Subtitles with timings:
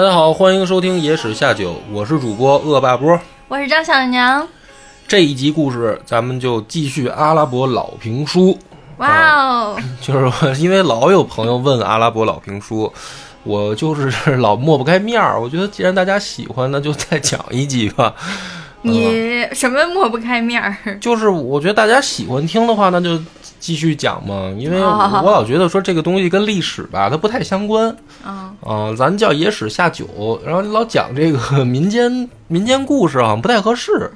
[0.00, 3.20] 大家好，欢迎收听《野史下酒》，我是主播恶霸波。
[3.48, 4.48] 我是张小娘。
[5.06, 8.58] 这一集故事，咱们就继续阿拉伯老评书。
[8.96, 9.78] 哇哦！
[10.00, 12.90] 就是因为老有朋友问阿拉伯老评书，
[13.42, 15.38] 我就是老抹不开面儿。
[15.38, 18.14] 我觉得既然大家喜欢，那就再讲一集吧。
[18.80, 20.98] 你什么抹不开面儿？
[20.98, 23.20] 就是我觉得大家喜欢听的话，那就
[23.60, 24.52] 继续讲嘛。
[24.58, 27.96] 因为我老觉得说这个东西跟历史吧，它不太相关。
[28.26, 34.10] 嗯啊，咱叫野史下酒，然后老讲这个民间民间故事，好像不太合适。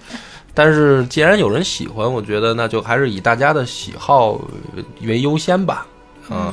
[0.52, 4.40] 但是既然有人喜欢，我觉得那就还是以大家的喜好
[5.02, 5.86] 为优先吧。
[6.30, 6.52] 嗯，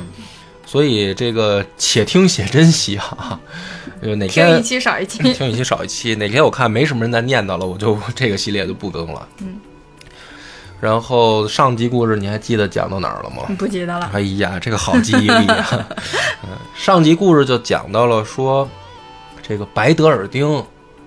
[0.66, 3.38] 所以这个且听且珍惜哈。
[4.02, 6.14] 就哪天听一期少一期， 听一期少一期。
[6.16, 9.28] 哪天我看没什么人再念叨了，我就 这个系列就不更了。
[9.38, 9.60] 嗯。
[10.82, 13.44] 然后上集故事你还记得讲到哪儿了吗？
[13.56, 14.10] 不记得了。
[14.12, 15.86] 哎呀，这个好记忆力啊！
[16.42, 18.68] 嗯，上集故事就讲到了说，
[19.40, 20.44] 这个白德尔丁，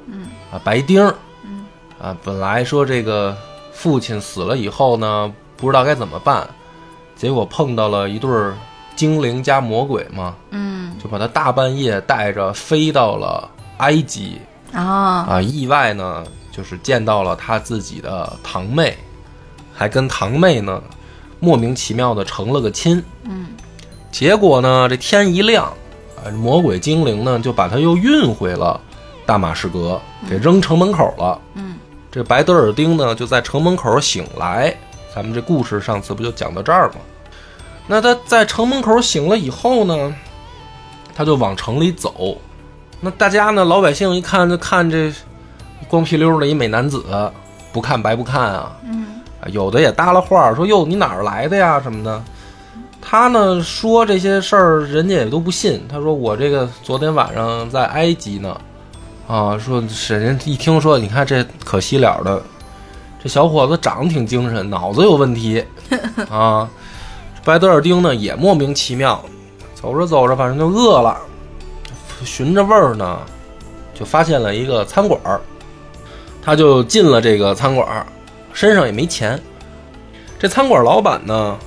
[0.08, 1.06] 嗯啊，白丁，
[1.44, 1.66] 嗯
[2.02, 3.36] 啊，本来说这个
[3.74, 6.48] 父亲死了以后呢，不知道该怎么办，
[7.18, 8.32] 结果碰到了一对
[8.96, 14.40] 精灵加魔鬼嘛，嗯就把他大半夜带着飞到了埃及
[14.72, 18.98] 啊啊，意外呢就是见到了他自己的堂妹，
[19.76, 20.82] 还跟堂妹呢
[21.40, 23.04] 莫名其妙的成了个亲。
[23.26, 23.48] 嗯
[24.12, 25.66] 结果呢，这天一亮，
[26.16, 28.80] 啊，魔鬼精灵呢就把他又运回了
[29.26, 31.40] 大马士革，给扔城门口了。
[31.56, 31.76] 嗯
[32.10, 34.74] 这白德尔丁呢就在城门口醒来。
[35.14, 36.96] 咱们这故事上次不就讲到这儿吗？
[37.88, 40.16] 那他在城门口醒了以后呢，
[41.14, 42.38] 他就往城里走。
[43.02, 45.14] 那大家呢，老百姓一看就看这
[45.90, 47.04] 光屁溜的一美男子，
[47.74, 48.78] 不看白不看啊。
[48.86, 49.05] 嗯啊
[49.52, 51.80] 有的也搭了话儿说：“哟，你哪儿来的呀？
[51.82, 52.24] 什么的。”
[53.02, 55.86] 他呢说这些事儿，人家也都不信。
[55.88, 58.60] 他说：“我这个昨天晚上在埃及呢，
[59.28, 62.42] 啊，说是人一听说，你看这可惜了的，
[63.24, 65.64] 这小伙子长得挺精神，脑子有问题
[66.32, 66.68] 啊。”
[67.46, 69.24] 白德尔丁呢也莫名其妙，
[69.76, 71.16] 走着走着，反正就饿了，
[72.24, 73.20] 寻着味儿呢，
[73.94, 75.40] 就发现了一个餐馆儿，
[76.42, 78.04] 他就进了这个餐馆儿，
[78.56, 79.40] 身上也没钱。
[80.40, 81.58] 这餐馆老板呢，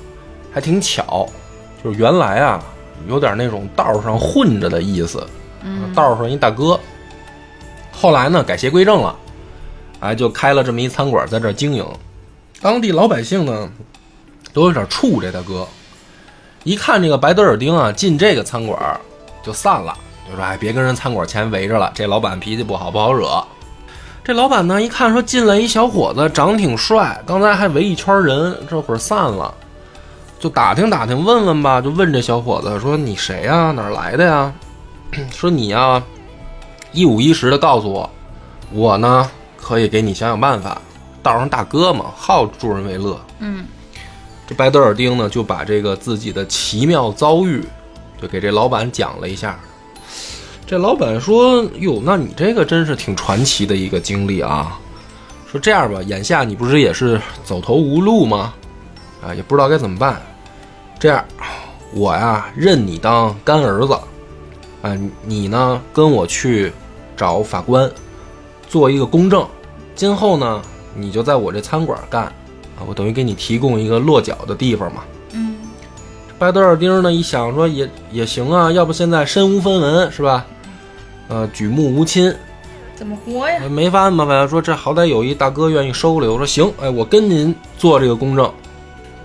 [0.53, 1.29] 还挺巧，
[1.85, 2.65] 就是原来啊，
[3.07, 5.25] 有点那种道上混着的意思，
[5.63, 6.81] 嗯道上一大哥。
[7.93, 9.15] 后来呢，改邪归正了，
[10.01, 11.87] 哎，就开了这么一餐馆，在这经营。
[12.61, 13.69] 当地老百姓呢，
[14.53, 15.69] 都有点怵这大哥。
[16.65, 19.01] 一看这个白德尔丁啊，进这个餐馆
[19.43, 19.97] 就散了，
[20.29, 23.45] 就说：“哎，别跟人餐馆前围着了，这老板脾气不好，不好惹。”
[24.29, 29.55] 这老板呢，一看说进来一小伙子，长得挺帅，刚才还围一圈人，这会儿散了，
[30.39, 33.71] 就打听打听，问问吧，就问这小伙子说：“你谁呀？
[33.71, 34.53] 哪儿来的呀？”
[35.33, 36.03] 说你呀，
[36.93, 38.11] 一五一十的告诉我，
[38.71, 40.77] 我呢可以给你想想办法。
[41.23, 43.19] 道上大哥嘛，好助人为乐。
[43.39, 43.65] 嗯
[44.47, 47.65] 这白德尔丁呢，就把这个自己的奇妙遭遇，
[48.21, 49.59] 就给这老板讲了一下。
[50.69, 54.79] 这老板说：“哟，那你这个真是挺传奇的一个经历啊。
[55.51, 58.53] 说这样吧，眼下你不是也是走投无路吗？
[59.23, 60.21] 啊，也不知道该怎么办。
[60.99, 61.25] 这样，
[61.95, 63.95] 我呀认你当干儿子，
[64.83, 66.71] 啊，你呢跟我去
[67.17, 67.91] 找法官，
[68.69, 69.47] 做一个公证。
[69.95, 70.61] 今后呢，
[70.95, 72.25] 你就在我这餐馆干。”
[72.79, 75.03] 啊，我等于给你提供一个落脚的地方嘛。
[75.33, 75.57] 嗯
[76.39, 80.45] 白德尔丁呢一想说也也行啊，要不现在身无分文是吧？
[81.29, 82.35] 呃，举目无亲，
[82.95, 83.61] 怎么活呀？
[83.71, 84.27] 没法嘛。
[84.27, 88.51] 反正说这好歹有一大哥愿意收留，说行，哎，我跟您做这个公证，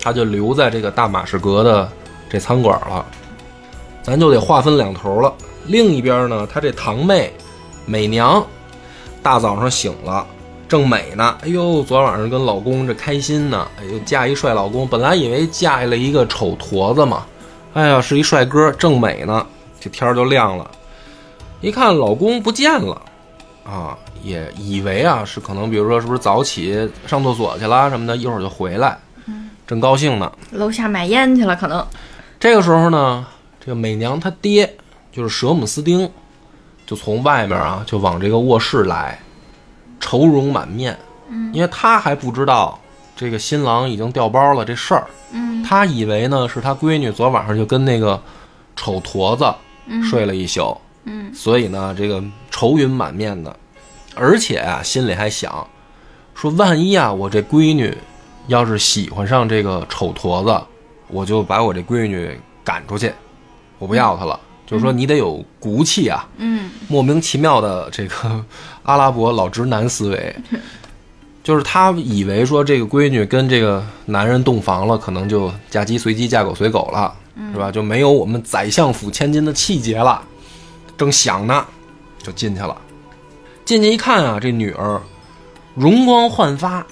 [0.02, 1.90] 他就留在这个大马士革的
[2.30, 3.06] 这餐馆了。
[4.02, 5.34] 咱就得划分两头了。
[5.66, 7.32] 另一边呢，他这堂妹
[7.86, 8.46] 美娘，
[9.22, 10.28] 大早上醒了。
[10.68, 17.26] 正美呢，哎呦，昨晚上跟老公这开心呢，哎呦，嫁一帅老公，本来以为嫁了一个丑坨子嘛，
[17.74, 19.46] 哎呀，是一帅哥，正美呢，
[19.80, 20.70] 这天儿就亮了，
[21.64, 23.02] 一看老公不见了，
[23.64, 26.78] 啊，也以为啊是可能，比如说是不是早起
[27.08, 28.98] 上厕所去了什么的，一会儿就回来，
[29.66, 30.30] 正高兴呢。
[30.52, 31.88] 楼下买烟去了，可能。
[32.38, 33.26] 这个时候呢，
[33.62, 34.76] 这个美娘她爹
[35.10, 36.12] 就是舍姆斯丁，
[36.86, 39.18] 就从外面啊就往这个卧室来。
[40.02, 41.00] 愁容满面，
[41.54, 42.78] 因为他还不知道
[43.16, 48.22] 这个新郎已经掉包了这事儿，嗯他以为呢是他闺女昨晚上就跟那个
[48.76, 49.46] 丑驼子
[50.04, 50.78] 睡了一宿，嗯
[51.34, 53.56] 所以呢这个愁云满面的，
[54.16, 55.68] 而且啊心里还想
[56.36, 57.96] 说万一啊我这闺女
[58.48, 60.62] 要是喜欢上这个丑坨子，
[61.08, 63.12] 我就把我这闺女赶出去，
[63.80, 64.40] 我不要她了。
[64.66, 68.44] 就是说你得有骨气啊，嗯莫名其妙的这个
[68.84, 70.36] 阿拉伯老直男思维，
[71.44, 77.14] 就是他以为说这个闺女跟这个男人洞房了，可能就嫁鸡随鸡，嫁狗随狗了，
[77.52, 77.70] 是吧？
[77.70, 80.24] 就没有我们宰相府千金的气节了。
[80.98, 81.66] 正想呢，
[82.22, 82.76] 就进去了。
[83.66, 85.02] 进去一看啊，这女儿
[85.74, 86.86] 容光焕发，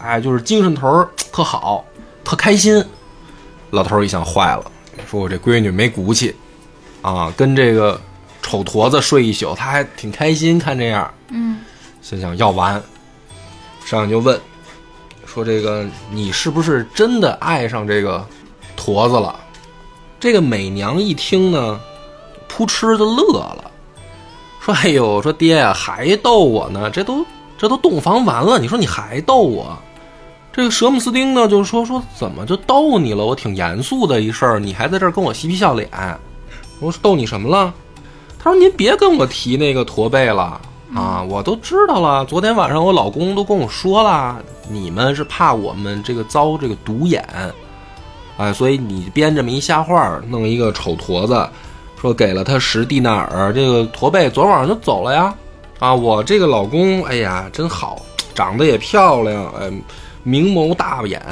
[0.00, 1.84] 哎，就是精神头儿特好，
[2.24, 2.84] 特开心。
[3.70, 4.64] 老头儿一想，坏了，
[5.08, 6.34] 说我这闺女没骨气
[7.00, 7.98] 啊，跟这个
[8.42, 11.60] 丑坨子睡一宿，她还挺开心，看这样，嗯
[12.02, 12.82] 心想要完，
[13.84, 14.38] 上去就问，
[15.24, 18.26] 说这个你是不是真的爱上这个
[18.76, 19.38] 坨子了？
[20.20, 21.80] 这个美娘一听呢，
[22.52, 23.70] 扑哧就乐了，
[24.60, 27.24] 说：“哎呦，说爹呀、还逗我呢，这都
[27.56, 29.74] 这都洞房完了，你说你还逗我？”
[30.52, 33.24] 这个舍姆斯丁呢，就说说怎么就逗你了？
[33.24, 35.88] 我挺严肃的一事儿，你还在这儿跟我嬉皮笑脸。
[36.78, 37.72] 我说逗你什么了？
[38.38, 40.60] 他说您别跟我提那个驼背了
[40.94, 42.22] 啊，我都知道了。
[42.26, 44.38] 昨天晚上我老公都跟我说了，
[44.68, 47.26] 你们是怕我们这个遭这个毒眼，
[48.36, 51.48] 哎，所以你编这么一瞎话，弄一个丑驼子，
[52.02, 55.32] 说给了他十蒂纳尔，这个驼背昨晚上就走了呀。
[55.78, 58.02] 啊，我这个老公，哎呀，真好，
[58.34, 59.70] 长得也漂亮，哎，
[60.24, 61.22] 明眸大眼，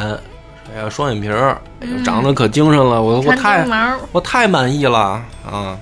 [0.72, 1.60] 哎呀，双眼皮儿，
[2.04, 3.66] 长得可精神了，我我太，
[4.12, 5.76] 我太满意了啊！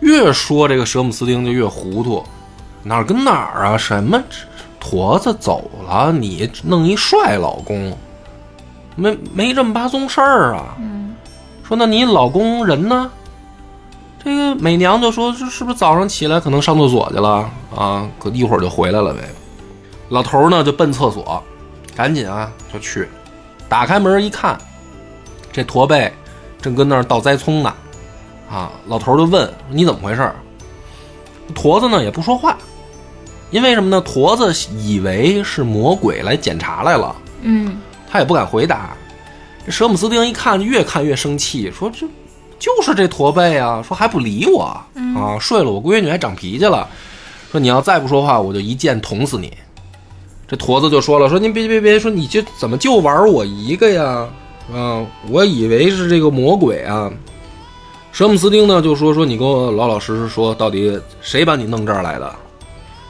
[0.00, 2.22] 越说这个舍姆斯丁就越糊涂，
[2.82, 3.78] 哪儿跟哪儿啊？
[3.78, 4.22] 什么
[4.78, 7.96] 驼子走了，你弄一帅老公，
[8.94, 10.76] 没没这么八宗事儿啊？
[10.78, 11.14] 嗯
[11.66, 13.10] 说那你老公人呢？
[14.26, 18.10] 这个美娘就说这是不是早上起来可能上厕所去了啊？
[18.18, 19.20] 可一会儿就回来了呗。
[20.08, 21.40] 老头呢就奔厕所，
[21.94, 23.08] 赶紧啊就去，
[23.68, 24.58] 打开门一看，
[25.52, 26.12] 这驼背
[26.60, 27.72] 正跟那儿倒栽葱呢，
[28.50, 30.28] 啊，老头就问你怎么回事？
[31.54, 32.58] 驼子呢也不说话，
[33.52, 34.00] 因为什么呢？
[34.00, 37.80] 驼子以为是魔鬼来检查来了，嗯
[38.10, 38.90] 他也不敢回答。
[39.64, 42.08] 这舍姆斯丁一看，越看越生气，说这
[42.58, 44.62] 就是这驼背啊，说还不理我
[45.14, 46.88] 啊，睡了我闺女还长脾气了，
[47.50, 49.52] 说你要再不说话，我就一剑捅死你。
[50.48, 54.28] 这驼子就说了，说您别别别，说你就怎么就玩我一个呀？
[54.72, 57.10] 啊，我以为是这个魔鬼啊。
[58.12, 62.34] 舍姆斯丁呢就说说你给我老老实实说，到底谁把你弄这儿来的？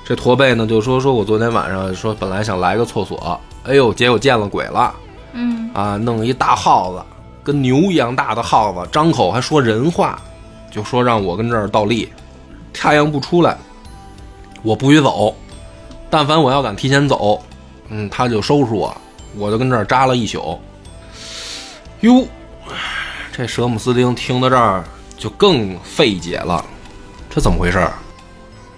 [0.05, 4.95] 这驼背呢就说说我昨天晚上说本来想来个厕所，哎呦，结果见了鬼了。
[5.33, 7.03] 嗯啊，弄一大耗子，
[7.47, 10.21] 跟牛一样大的耗子，张口还说人话，
[10.69, 12.09] 就说让我跟这儿倒立，
[12.73, 13.57] 太阳不出来，
[14.65, 15.33] 我不许走。
[16.11, 17.41] 但凡我要敢提前走，
[17.89, 18.97] 嗯，他就收拾我，
[19.37, 20.59] 我就跟这儿扎了一宿。
[22.01, 22.27] 哟，
[23.31, 24.83] 这舍姆斯丁听到这儿
[25.17, 26.65] 就更费解了，
[27.31, 27.93] 这怎么回事儿？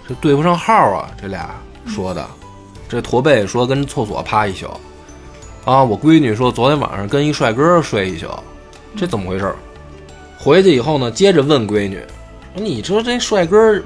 [0.07, 1.09] 这对不上号啊！
[1.19, 1.49] 这俩
[1.87, 2.23] 说的，
[2.87, 4.67] 这驼背说跟厕所趴一宿，
[5.65, 8.27] 啊，我闺女说昨天晚上跟一帅哥睡一宿，
[8.95, 9.55] 这怎么回事儿？
[10.37, 12.01] 回去以后呢，接着问闺女，
[12.55, 13.81] 你说这帅哥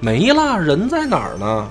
[0.00, 1.68] 没了，人在哪儿呢？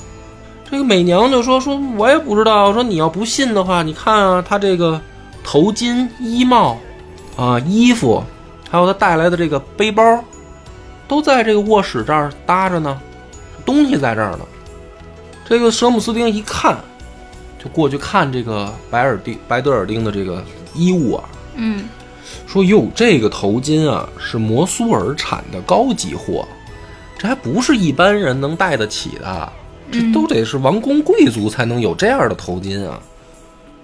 [0.69, 5.01] 这个美娘就说说我也不知道，说你要不信的话，你看啊，他这个
[5.43, 6.77] 头巾、衣帽
[7.35, 8.23] 啊、衣服，
[8.69, 10.23] 还有他带来的这个背包，
[11.07, 13.01] 都在这个卧室这儿搭着呢，
[13.65, 14.39] 东西在这儿呢。
[15.43, 16.77] 这个舍姆斯丁一看，
[17.57, 20.43] 就过去看这个白尔丁白德尔丁的这个
[20.75, 21.23] 衣物啊，
[21.55, 21.85] 嗯
[22.47, 26.47] 说哟，这个头巾啊是摩苏尔产的高级货，
[27.17, 29.53] 这还不是一般人能戴得起的，
[29.91, 32.99] 这都得是王公贵族才能有这样的头巾啊。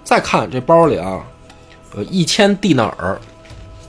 [0.04, 1.24] 再看这包里啊，
[1.96, 3.20] 呃，一千蒂纳尔，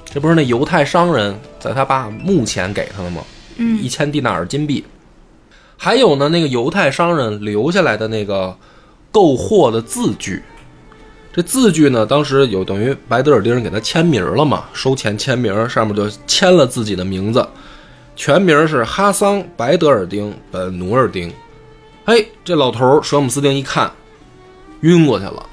[0.05, 3.23] 这不是那犹太商人在他爸墓前给他的吗？
[3.59, 4.85] 嗯一千蒂纳尔金币，
[5.77, 8.57] 还有呢，那个犹太商人留下来的那个
[9.11, 10.43] 购货的字据。
[11.37, 17.47] 这字据呢，当时有等于白德尔丁给他签名了嘛，收钱签名，上面就签了自己的名字，
[18.17, 21.31] 全名是哈桑·白德尔丁·本努尔丁。
[22.07, 23.93] 哎，这老头儿舍姆斯丁一看，
[24.81, 25.45] 晕过去了，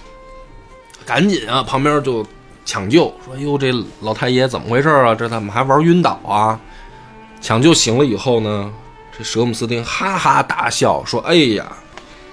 [1.05, 2.25] 赶紧啊，旁边就
[2.63, 5.13] 抢救，说：“哟，这老太爷怎么回事啊？
[5.13, 6.57] 这怎么还玩晕倒啊？”
[7.43, 8.71] 抢救醒了以后呢，
[9.17, 11.69] 这舍姆斯丁哈哈大笑，说：“哎呀，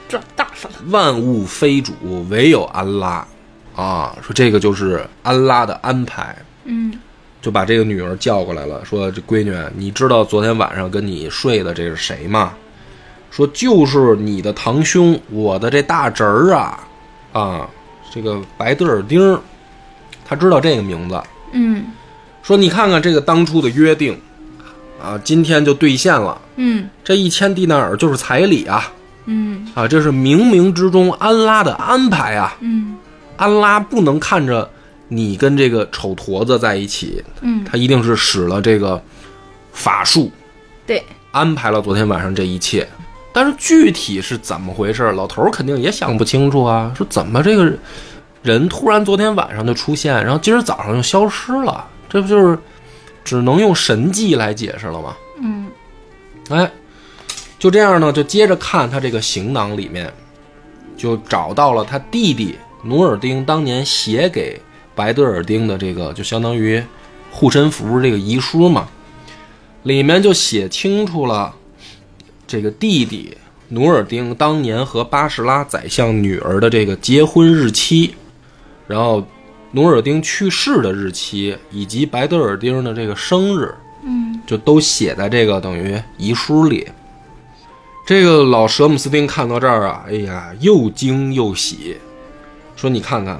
[0.09, 0.76] 赚大发了。
[0.90, 1.92] 万物非主，
[2.28, 3.26] 唯有安拉，
[3.80, 6.92] 啊，说这个就是安拉的安排。”嗯
[7.40, 12.52] 就把这个女儿叫过来了，说：“这闺女，你知道昨天晚上跟你睡的这是谁吗？”
[13.32, 16.78] 说：“就是你的堂兄，我的这大侄儿啊，
[17.32, 17.66] 啊，
[18.12, 19.40] 这个白德尔丁，
[20.22, 21.18] 他知道这个名字。
[21.52, 21.87] 嗯
[22.42, 24.20] 说你看看这个当初的约定，
[25.02, 26.38] 啊，今天就兑现了。
[26.56, 28.92] 嗯这一千迪纳尔就是彩礼啊
[29.25, 32.54] 嗯啊，这是冥冥之中安拉的安排啊。
[32.60, 32.96] 嗯
[33.40, 34.68] 安拉不能看着
[35.09, 39.02] 你跟这个丑坨子在一起，嗯，他一定是使了这个
[39.73, 40.30] 法术，
[40.87, 42.87] 对，安排了昨天晚上这一切。
[43.32, 46.92] 但是具体是怎么回事，老头儿肯定也想不清楚啊。
[46.94, 47.73] 说怎么这个
[48.42, 52.59] 人突然昨天晚上就出现，然后今儿早上又消失了，这不就是
[53.25, 55.16] 只能用神迹来解释了吗？
[55.40, 55.66] 嗯
[56.50, 56.70] 哎，
[57.59, 60.12] 就这样呢，就接着看他这个行囊里面，
[60.94, 64.60] 就找到了他弟弟努尔丁当年写给
[64.94, 66.82] 白德尔丁的这个，就相当于
[67.30, 68.88] 护身符这个遗书嘛，
[69.82, 71.54] 里面就写清楚了
[72.46, 73.37] 这个弟弟
[73.68, 78.14] 努尔丁当年和巴士拉宰相女儿的这个结婚日期，
[78.87, 79.25] 然后
[79.72, 83.75] 努尔丁去世的日期，以及白德尔丁的这个生日。
[84.02, 86.88] 嗯就都写在这个等于遗书里。
[88.06, 91.99] 这个老舍姆斯丁看到这儿啊，哎呀，又惊又喜，
[92.80, 93.38] 说：“你看看，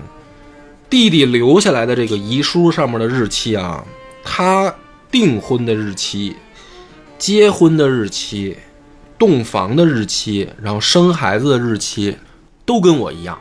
[0.91, 3.83] 弟弟留下来的这个遗书上面的日期啊，
[4.23, 4.75] 他
[5.11, 6.37] 订婚的日期、
[7.19, 8.57] 结婚的日期、
[9.19, 12.17] 洞房的日期，然后生孩子的日期，
[12.67, 13.39] 都跟我一样。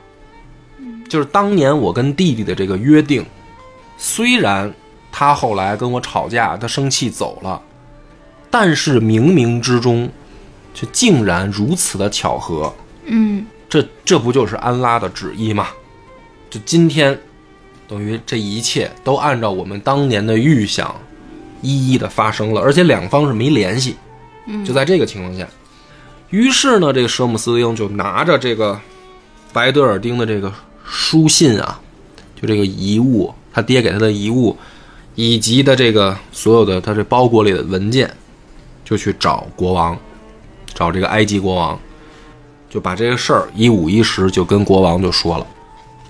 [1.09, 3.25] 就是当年我跟弟弟的这个约定，
[3.97, 4.73] 虽然
[5.11, 7.61] 他后来跟我吵架，他生气走了，
[8.49, 10.09] 但是冥冥之中，
[10.73, 12.73] 却竟然如此的巧合，
[13.05, 15.67] 嗯这这不就是安拉的旨意吗？
[16.49, 17.17] 就今天，
[17.87, 20.95] 等于这一切都按照我们当年的预想，
[21.61, 23.95] 一一的发生了，而且两方是没联系。
[24.47, 25.47] 嗯就在这个情况下，
[26.31, 28.79] 于是呢，这个舍姆斯丁就拿着这个
[29.53, 30.51] 白德尔丁的这个
[30.83, 31.79] 书信啊，
[32.41, 34.57] 就这个遗物，他爹给他的遗物，
[35.13, 38.11] 以及的这个所有的他这包裹里的文件，
[38.83, 39.95] 就去找国王，
[40.73, 41.79] 找这个埃及国王，
[42.71, 45.45] 就把这个事儿一五一十就跟国王就说了。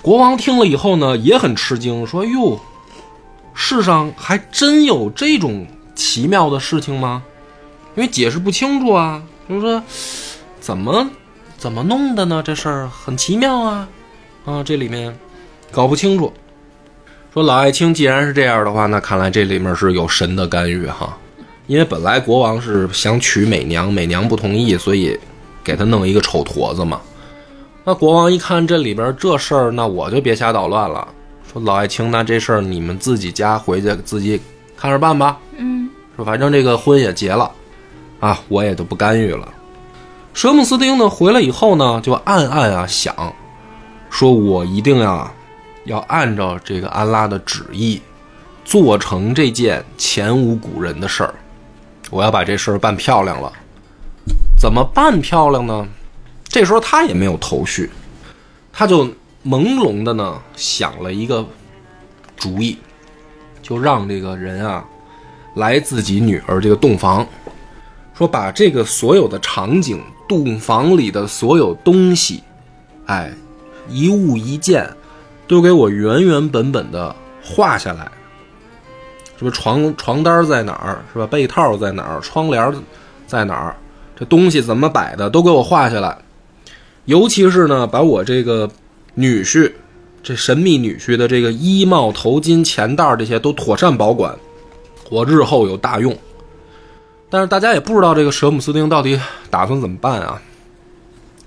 [0.02, 2.60] 国王听了以后呢，也很吃惊，说：“哟，
[3.54, 7.22] 世上还真有这种奇妙的事情吗？
[7.96, 9.84] 因为解释不清楚啊，就是说
[10.62, 11.10] 怎么
[11.58, 12.42] 怎么弄的呢？
[12.42, 13.90] 这事儿很奇妙啊，
[14.46, 15.14] 啊，这里面
[15.72, 16.32] 搞不清楚。
[17.34, 21.18] 说老爱卿既然是这样的话，那看来这里面是有神的干预哈。
[21.68, 25.20] 因为本来国王是想娶美娘，美娘不同意，所以
[25.64, 27.02] 给他弄一个丑坨子嘛。
[27.84, 31.08] 那国王一看这里边这事儿，那我就别瞎捣乱了。
[31.52, 34.40] 说老爱卿，那这事儿你们自己家回去自己
[34.78, 35.40] 看着办吧。
[35.58, 37.50] 嗯说反正这个婚也结了，
[38.20, 39.48] 啊，我也就不干预了。
[40.34, 43.16] 舍姆斯丁呢回来以后呢，就暗暗啊想，
[44.10, 45.32] 说我一定呀
[45.86, 48.02] 要按照这个安拉的旨意，
[48.64, 51.34] 做成这件前无古人的事儿，
[52.12, 53.52] 我要把这事儿办漂亮了。
[54.60, 55.88] 怎么办漂亮呢？
[56.50, 57.90] 这时候他也没有头绪，
[58.74, 59.06] 他就
[59.46, 61.46] 朦胧的呢想了一个
[62.36, 62.78] 主意，
[63.62, 64.84] 就让这个人啊
[65.56, 67.26] 来自己女儿这个洞房，
[68.16, 72.44] 说把这个所有的场景、洞房里的所有东西，
[73.06, 73.32] 哎，
[73.88, 74.90] 一物一件，
[75.48, 78.12] 都给我原原本本的画下来。
[79.38, 81.02] 什么床床单在哪儿？
[81.14, 81.28] 是吧？
[81.28, 82.20] 被套在哪儿？
[82.22, 82.74] 窗帘
[83.28, 83.76] 在哪儿？
[84.18, 86.18] 这东西怎么摆的，都给我画下来。
[87.10, 88.70] 尤其是呢，把我这个
[89.16, 89.72] 女婿，
[90.22, 94.38] 这神秘女婿的这个衣帽、头巾、钱袋这些都妥善保管，
[95.10, 96.16] 我日后有大用。
[97.28, 100.40] 但是大家也不知道这个舍姆斯丁到底打算怎么办啊？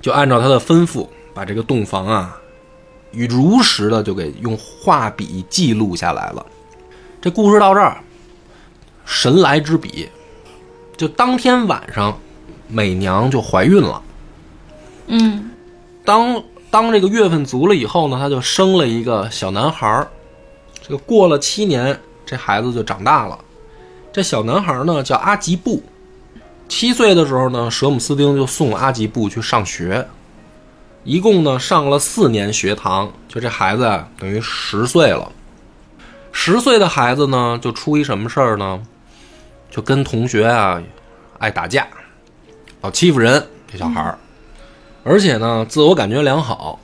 [0.00, 2.36] 就按照他的吩咐，把这个洞房啊，
[3.12, 6.44] 与如实的就给用画笔记录下来了。
[7.20, 7.98] 这故事到这儿，
[9.04, 10.08] 神来之笔，
[10.96, 12.18] 就当天晚上，
[12.66, 14.02] 美娘就怀孕了。
[15.06, 15.50] 嗯
[16.04, 20.08] 当当这个月份足了以后呢，他就生了一个小男孩儿。
[20.80, 23.38] 这个过了七年，这孩子就长大了。
[24.12, 25.82] 这小男孩呢叫阿吉布。
[26.68, 30.08] 七岁的时候呢，舍姆斯丁就送阿吉布去上学，
[31.04, 33.12] 一共呢上了四年学堂。
[33.28, 35.30] 就这孩子，等于十岁了。
[36.32, 38.82] 十岁的孩子呢，就出一什么事儿呢？
[39.70, 40.82] 就跟同学啊
[41.38, 41.86] 爱打架，
[42.80, 43.46] 老欺负人。
[43.70, 44.18] 这小孩儿。
[45.04, 46.78] 而且呢，自我感觉良好，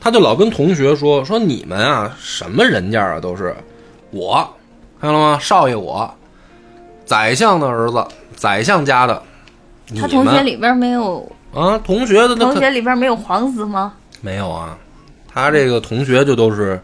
[0.00, 3.54] 他就老跟同学说说你们啊，什么人家啊，都是
[4.10, 4.48] 我，
[5.00, 5.38] 看到了吗？
[5.40, 6.12] 少爷我，
[7.04, 9.22] 宰相的儿子，宰相家的，
[10.00, 13.94] 他同学里边没有啊，同学的同学里边没有皇子吗？
[14.20, 14.76] 没有啊，
[15.32, 16.80] 他这个同学就都是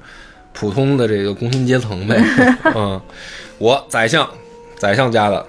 [0.52, 2.22] 普通的这个工薪阶层呗，
[2.76, 3.00] 嗯，
[3.58, 4.28] 我宰相，
[4.76, 5.44] 宰相家的，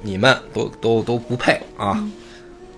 [0.00, 2.02] 你们都都都不配啊。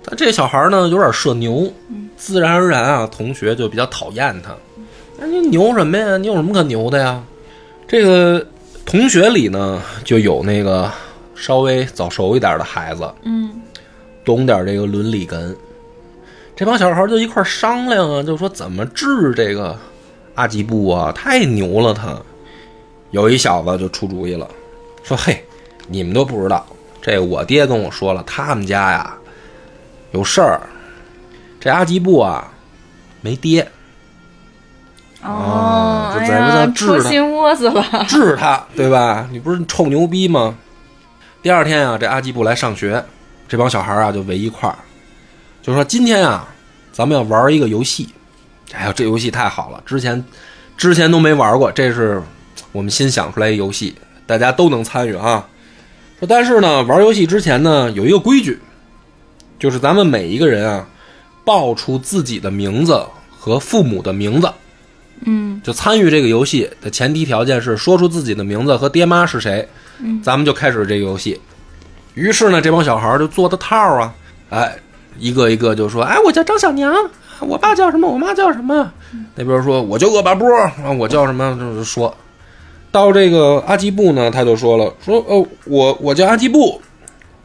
[0.04, 1.72] 但这小孩呢，有点社牛，
[2.16, 4.54] 自然而然啊，同学就比较讨厌他。
[5.18, 6.16] 那你牛什么呀？
[6.18, 7.22] 你有什么可牛的呀？
[7.86, 8.44] 这个
[8.84, 10.90] 同学里呢，就有那个
[11.34, 13.62] 稍微早熟一点的孩子，嗯
[14.24, 15.56] 懂点这个伦理根。
[16.56, 19.76] 这帮小孩就一块儿商量啊，就说怎么治这个
[20.34, 22.16] 阿吉布啊，太牛了他。
[23.10, 24.48] 有一小子就出主意了，
[25.02, 25.44] 说：“嘿，
[25.86, 26.66] 你们都不知道，
[27.00, 29.16] 这我爹跟我说了，他们家呀
[30.14, 30.60] 有事儿。
[31.60, 32.50] 这阿吉布啊
[33.20, 33.66] 没爹，
[35.22, 37.84] 哦，就在不哎呀，在治他戳心窝子了。
[38.08, 39.28] 治他，对吧？
[39.32, 40.54] 你不是臭牛逼吗？
[41.42, 43.02] 第二天啊，这阿吉布来上学，
[43.48, 44.76] 这帮小孩啊就围一块儿，
[45.62, 46.46] 就说今天啊，
[46.92, 48.08] 咱们要玩一个游戏。
[48.72, 50.22] 哎呀，这游戏太好了，之前
[50.76, 52.22] 之前都没玩过，这是
[52.72, 55.46] 我们新想出来一游戏，大家都能参与啊。
[56.18, 58.60] 说但是呢，玩游戏之前呢，有一个规矩，
[59.58, 60.86] 就是咱们每一个人啊，
[61.44, 64.50] 报出自己的名字和父母的名字。
[65.26, 69.66] 嗯就参与这个游戏的前提条件是说出自己的名字和爹妈是谁，
[70.00, 71.40] 嗯咱们就开始这个游戏。
[72.14, 74.14] 于是呢，这帮小孩儿就做的套啊，
[74.50, 74.76] 哎，
[75.18, 76.92] 一个一个就说：“哎，我叫张小娘，
[77.40, 78.92] 我爸叫什么，我妈叫什么。”
[79.34, 82.14] 那边说：“我叫恶霸波，啊，我叫什么？”就是说。
[82.90, 86.80] 到这个阿基布呢，他就说了：“说哦，我我叫阿基布，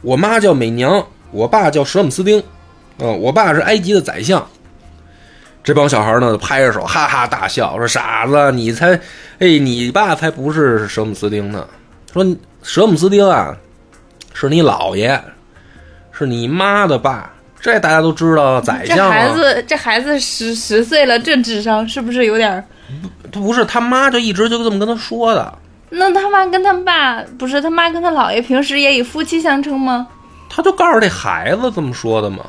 [0.02, 2.42] 我妈叫美娘，我爸叫舍姆斯丁，
[2.98, 4.46] 嗯、我爸是埃及的宰相。”
[5.62, 8.94] 这帮小孩呢，拍着手哈哈大笑，说：“傻子，你才，
[9.38, 11.66] 哎，你爸才不是舍姆斯丁呢。
[12.12, 12.24] 说
[12.62, 13.54] 舍姆斯丁啊，
[14.32, 15.20] 是你姥爷，
[16.12, 19.10] 是你妈的爸，这大家都知道，宰相啊。
[19.10, 22.64] 孩子，这孩子十十岁了，这智商是不是有点儿？
[23.30, 25.58] 他不是他妈就一直就这么跟他说的，
[25.90, 30.08] 那他妈跟他爸不是他妈跟他姥爷平时也以夫妻相称吗？
[30.50, 32.44] 他就告诉这孩子这么说的嘛。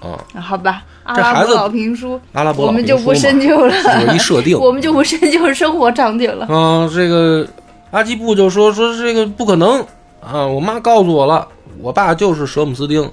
[0.00, 3.74] 啊，啊好吧，阿这孩子拉伯老评书，阿拉伯我们就不深究了，
[4.06, 4.58] 有一设定。
[4.58, 6.46] 我们就不深究生活场景了。
[6.46, 7.46] 啊，这个
[7.90, 9.80] 阿基布就说说这个不可能
[10.20, 10.46] 啊！
[10.46, 11.46] 我妈告诉我了，
[11.80, 13.08] 我爸就是舍姆斯丁。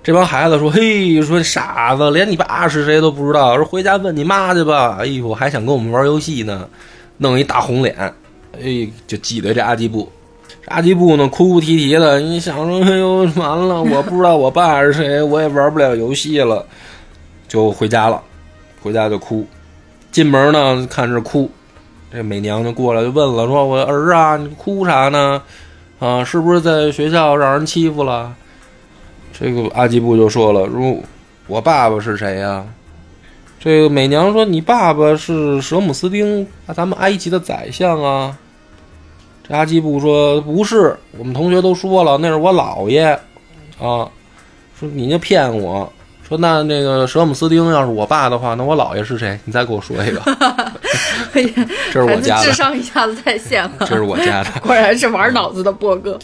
[0.00, 3.56] 这帮孩子说：“嘿，说傻子，连你爸是谁都不知道。
[3.56, 4.96] 说回家问你妈去吧。
[5.00, 6.66] 哎呦，还想跟我们玩游戏呢，
[7.18, 7.94] 弄一大红脸，
[8.52, 10.10] 哎，就挤兑这阿基布。
[10.68, 12.20] 这阿基布呢，哭哭啼啼的。
[12.20, 16.64] 你想说，哎呦，完了， 我不知道我爸是谁，我也玩不了游戏了，
[17.48, 18.22] 就回家了。
[18.82, 19.46] 回家就哭，
[20.12, 21.50] 进门呢看着哭，
[22.12, 25.42] 这美娘就过来就问了，说：“我儿啊，你哭啥呢？
[25.98, 28.32] 啊，是不是在学校让人欺负了？”
[29.32, 31.02] 这个阿基布就说了：“如
[31.46, 32.64] 我爸爸是谁呀、
[33.58, 38.36] 这个美娘说：“你爸爸是舍姆斯丁，咱们埃及的宰相啊。”
[39.48, 43.06] 这阿基布说：“不是，我们同学都说了，那是我姥爷
[43.80, 44.08] 啊。
[44.78, 45.90] 说你就骗我。
[46.28, 49.40] 说那那个舍姆斯丁要是我爸的话，那我姥爷是谁？
[49.46, 50.20] 你再给我说一个。
[51.90, 54.50] 这是我家的智，商一下子在线了，这是我家的。
[54.60, 56.18] 果然是玩脑子的波哥。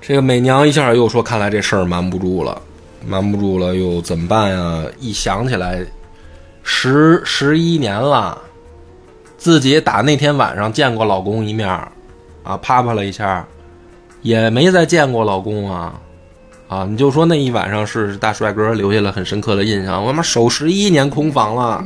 [0.00, 2.62] 这个美娘一下又说：“看来这事儿瞒不住了，
[3.04, 5.84] 瞒不住了，又怎么办呀？”一想起来，
[6.62, 8.40] 十十一年了，
[9.36, 11.90] 自己打那天晚上见过老公一面儿，
[12.44, 13.44] 啊，啪啪了一下，
[14.22, 15.94] 也没再见过老公啊，
[16.68, 20.00] 啊，你就说那一晚上是大帅哥留下了很深刻的印象。
[20.00, 21.84] 我他妈守十一年空房了，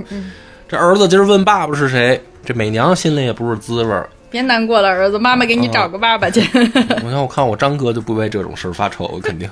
[0.69, 4.07] 这儿子今儿问爸爸是谁，这美娘心里也不是滋味儿。
[4.31, 6.43] 别难过了，儿子，妈妈给你找个爸爸去。
[7.03, 9.49] 我看我看我张哥就不为这种事儿发愁，肯定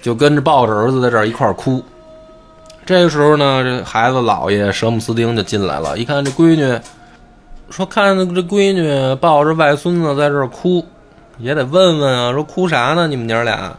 [0.00, 1.82] 就跟着抱着儿子在这儿一块儿哭。
[2.84, 6.78] 这个时候呢，这孩子姥爷舍姆斯丁就进来了，一看这闺女，
[7.70, 10.84] 说看这闺女抱着外孙子在这儿哭，
[11.38, 13.06] 也得问问啊，说哭啥呢？
[13.06, 13.76] 你们娘俩？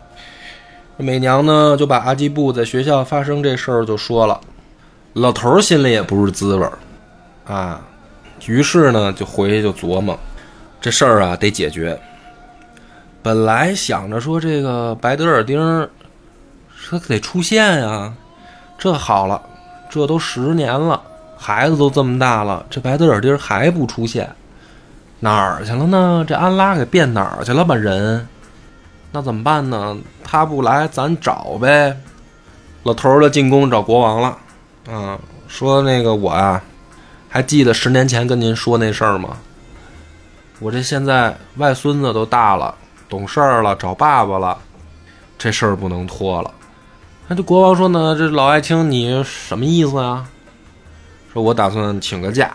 [0.98, 4.42] 美娘呢就把阿基布在学校发生这事儿就说了，
[5.14, 6.74] 老头儿心里也不是滋味儿
[7.46, 7.82] 啊，
[8.48, 10.18] 于是呢就回去就琢磨。
[10.82, 12.00] 这事儿啊得解决。
[13.22, 15.90] 本来想着说这个白德尔丁儿
[16.76, 18.12] 说得出现呀，
[18.78, 19.42] 这好了，
[19.90, 21.02] 这都十年了，
[21.38, 24.30] 孩子都这么大了，这白德尔丁还不出现，
[25.20, 26.26] 哪儿去了呢？
[26.28, 27.64] 这安拉给变哪儿去了？
[27.64, 28.28] 把人，
[29.12, 29.96] 那怎么办呢？
[30.24, 31.96] 他不来，咱找呗。
[32.84, 34.38] 老头儿的进宫找国王了，
[34.90, 36.62] 啊，说那个我啊，
[37.30, 39.38] 还记得十年前跟您说那事儿吗？
[40.60, 42.74] 我这现在外孙子都大了，
[43.08, 44.58] 懂事儿了，找爸爸了，
[45.38, 46.52] 这事儿不能拖了。
[47.28, 50.26] 那这国王说呢，这老爱卿你什么意思啊？
[51.38, 52.52] 说我打算请个假，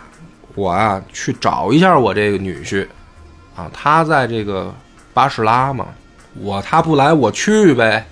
[0.55, 2.85] 我啊去找一下我这个女婿，
[3.55, 4.73] 啊，他在这个
[5.13, 5.87] 巴士拉嘛，
[6.41, 8.05] 我他不来，我去呗，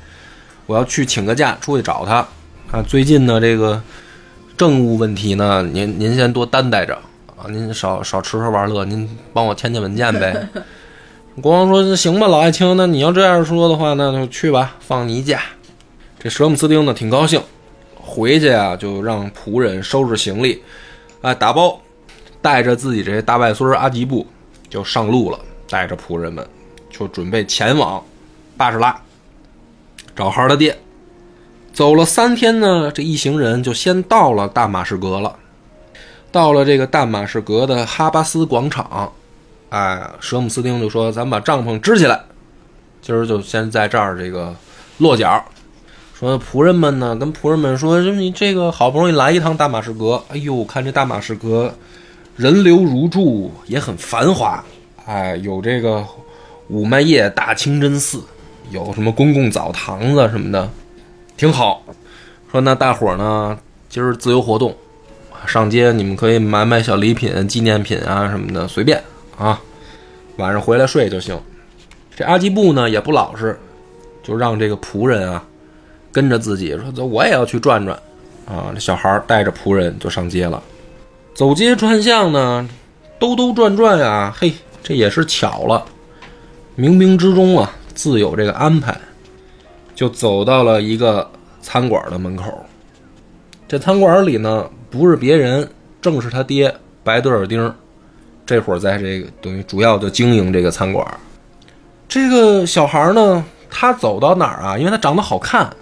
[0.67, 2.25] 我要去请个假出去找他
[2.71, 2.81] 啊。
[2.87, 3.81] 最近呢，这个
[4.55, 6.97] 政务问题呢，您您先多担待着
[7.35, 10.47] 啊，您少少吃喝玩乐，您帮我签签文件呗。
[11.41, 15.41] 国王说：“行吧，老爱卿，那你要这样说的话，那就去吧，放你一假。”
[16.17, 17.41] 这舍姆斯丁呢，挺高兴，
[18.01, 20.61] 回去啊，就让仆人收拾行李，
[21.21, 21.79] 哎，打包，
[22.41, 24.25] 带着自己这些大外孙阿吉布
[24.69, 26.45] 就上路了，带着仆人们
[26.89, 28.03] 就准备前往
[28.57, 28.99] 巴士拉
[30.15, 30.77] 找孩儿的爹。
[31.71, 35.35] 走了三天呢，这一行人就先到了大马士革了，
[36.31, 39.11] 到了这个大马士革的哈巴斯广场。
[39.69, 42.21] 哎，舍姆斯丁就说：“咱把帐篷支起来，
[43.01, 44.53] 今儿就先在这儿这个
[44.97, 45.41] 落脚。”
[46.21, 51.73] 说仆人们呢，跟仆人们说：“说你这个好不容易来一趟大马士革，哎呦，看这大马士革
[52.35, 54.63] 人流如注，也很繁华。
[55.07, 56.05] 哎，有这个
[56.67, 58.21] 五麦叶大清真寺，
[58.69, 60.69] 有什么公共澡堂子什么的，
[61.37, 61.81] 挺好。
[62.51, 63.57] 说那大伙呢，
[63.89, 64.75] 今儿自由活动，
[65.47, 69.01] 上街你们可以买买小礼品、纪念品啊什么的，随便。”
[69.39, 69.59] 啊，
[70.37, 71.35] 晚上回来睡就行。
[72.15, 73.59] 这阿基布呢也不老实，
[74.21, 75.43] 就让这个仆人啊
[76.11, 77.97] 跟着自己说：“走，我也要去转转。”
[78.45, 80.61] 啊，这小孩带着仆人就上街了。
[81.33, 82.67] 走街串巷呢，
[83.17, 84.51] 兜兜转转啊，嘿，
[84.83, 85.85] 这也是巧了，
[86.77, 88.99] 冥冥之中啊自有这个安排，
[89.95, 91.29] 就走到了一个
[91.61, 92.65] 餐馆的门口。
[93.67, 95.65] 这餐馆里呢，不是别人，
[96.01, 97.73] 正是他爹白德尔丁。
[98.45, 101.07] 这会儿在这个等于主要就经营这个餐馆。
[102.09, 104.77] 这个小孩呢，他走到哪儿啊？
[104.77, 105.73] 因为他长得好看，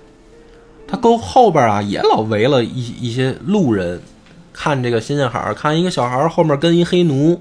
[0.89, 4.01] 他沟后边啊也老围了一一些路人，
[4.51, 7.39] 看这个新鲜孩看一个小孩后面跟一黑奴，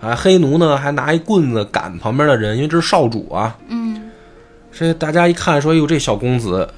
[0.00, 3.56] 啊，黑奴呢还拿一棍子赶旁边的人，因为这是少主啊。
[3.68, 4.10] 嗯，
[4.70, 6.68] 这大家一看说：“哟，这小公子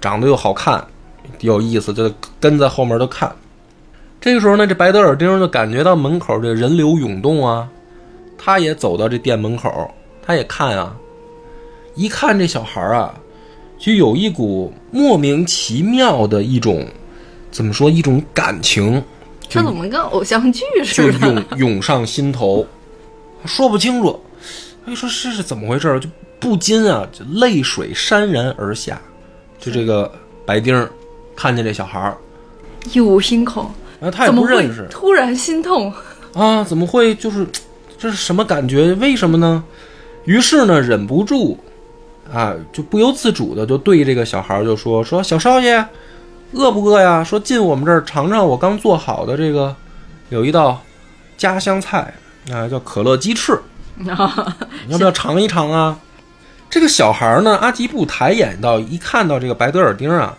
[0.00, 0.84] 长得又好看，
[1.40, 3.30] 有意思，就跟在后面都看。”
[4.20, 7.68] 这个时候呢，这白德尔丁就感觉到门口这人流涌动啊，
[8.36, 9.88] 他也走到这店门口，
[10.20, 10.96] 他也看啊，
[11.94, 13.14] 一看这小孩啊，
[13.84, 16.86] 就有一股莫名其妙的一种，
[17.50, 19.04] 怎么说一种感情，
[19.46, 21.18] 这怎么跟偶像剧似的？
[21.18, 22.66] 涌涌上心头，
[23.44, 24.18] 说不清楚。
[24.86, 26.00] 哎，说是是怎么回事？
[26.00, 26.08] 就
[26.40, 28.98] 不禁啊，就泪水潸然而下。
[29.58, 30.10] 就这个
[30.46, 30.88] 白丁
[31.36, 32.16] 看见这小孩儿，
[32.90, 33.70] 一无心口。
[34.00, 35.92] 啊，他也不认识，突然心痛
[36.32, 36.64] 啊！
[36.64, 37.14] 怎么会？
[37.14, 37.46] 就是
[37.98, 38.94] 这是什么感觉？
[38.94, 39.62] 为什么呢？
[40.24, 41.58] 于是呢，忍不住
[42.32, 45.84] 啊，就不由自主的就对这个小孩就说：“说小少爷，
[46.52, 47.22] 饿不饿呀？
[47.22, 49.74] 说进我们这儿尝尝我刚做好的这个，
[50.30, 50.82] 有一道
[51.36, 52.14] 家乡菜
[52.50, 53.60] 啊，叫可乐鸡翅，
[53.96, 55.98] 你要不要尝一尝啊？”
[56.70, 60.36] 这个小孩呢，阿吉布抬眼到一看到这个白德尔丁啊。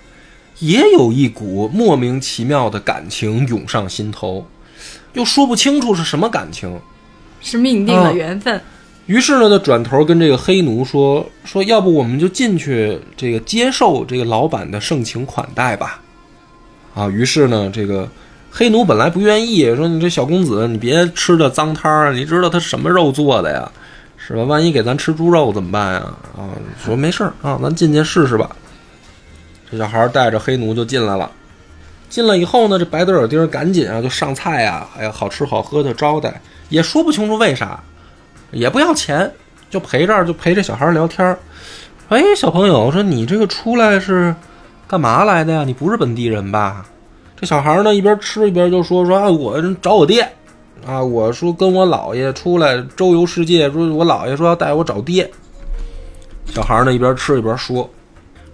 [0.59, 4.47] 也有一股莫名其妙的感情涌上心头，
[5.11, 6.79] 又说不清楚是什么感情，
[7.41, 8.61] 是命定的缘分。
[9.05, 16.01] 于是呢，他转头跟这个黑奴说：“说要不我们就进去，这个接受这个老板的盛情款待吧。”
[16.95, 18.09] 啊，于是呢，这个
[18.49, 23.71] 黑奴本来不愿意，说：“你这小公子，你别吃这脏摊儿，你知道他什么肉做的呀？
[24.17, 24.43] 是吧？
[24.43, 25.99] 万一给咱吃猪肉怎么办呀？”
[26.35, 26.49] 啊，
[26.83, 28.49] 说没事儿啊，咱进去试试吧。
[29.69, 31.29] 这小孩带着黑奴就进来了，
[32.09, 37.83] 进来以后呢，这白德尔丁赶紧啊就上菜呀，哎呀好吃好喝的招待，也说不清楚为啥，
[38.51, 39.31] 也不要钱，
[39.69, 41.37] 就陪这儿就陪这小孩聊天
[42.09, 44.35] 哎，小朋友，说你这个出来是
[44.87, 45.63] 干嘛来的呀？
[45.63, 46.85] 你不是本地人吧？
[47.35, 50.21] 这小孩呢一边吃一边就说说啊，我找我爹
[50.85, 55.29] 啊，我说跟我姥爷出来周游世界，说我姥爷说要带我找爹。
[56.45, 57.89] 小孩呢一边吃一边说。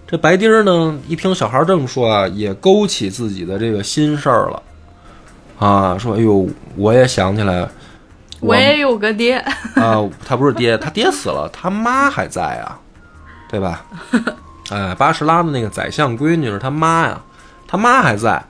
[0.07, 4.63] 这白丁儿呢，一听小孩这么说啊，也勾起自己的这个心事儿了，
[5.57, 7.65] 啊，说：“哎呦，我也想起来，
[8.41, 9.35] 我也有个爹
[9.75, 12.77] 啊，他不是爹，他爹死了，他妈还在啊，
[13.49, 13.85] 对吧？
[14.71, 17.21] 哎，巴士拉的那个宰相闺女是他妈呀，
[17.67, 18.43] 他妈还在。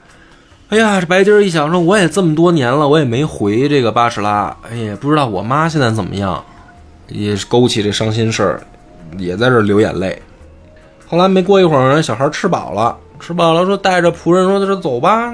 [0.69, 6.41] 哎呀，这白金儿一想说，我也这么多年了，我也没回这个巴士拉，哎呀，不知道我妈现在怎么样，
[7.07, 8.61] 也勾起这伤心事儿，
[9.17, 10.21] 也在这流眼泪。”
[11.05, 15.33] 后来没过一会儿，人小孩吃饱了，吃饱了说带着仆人说：“他说走吧，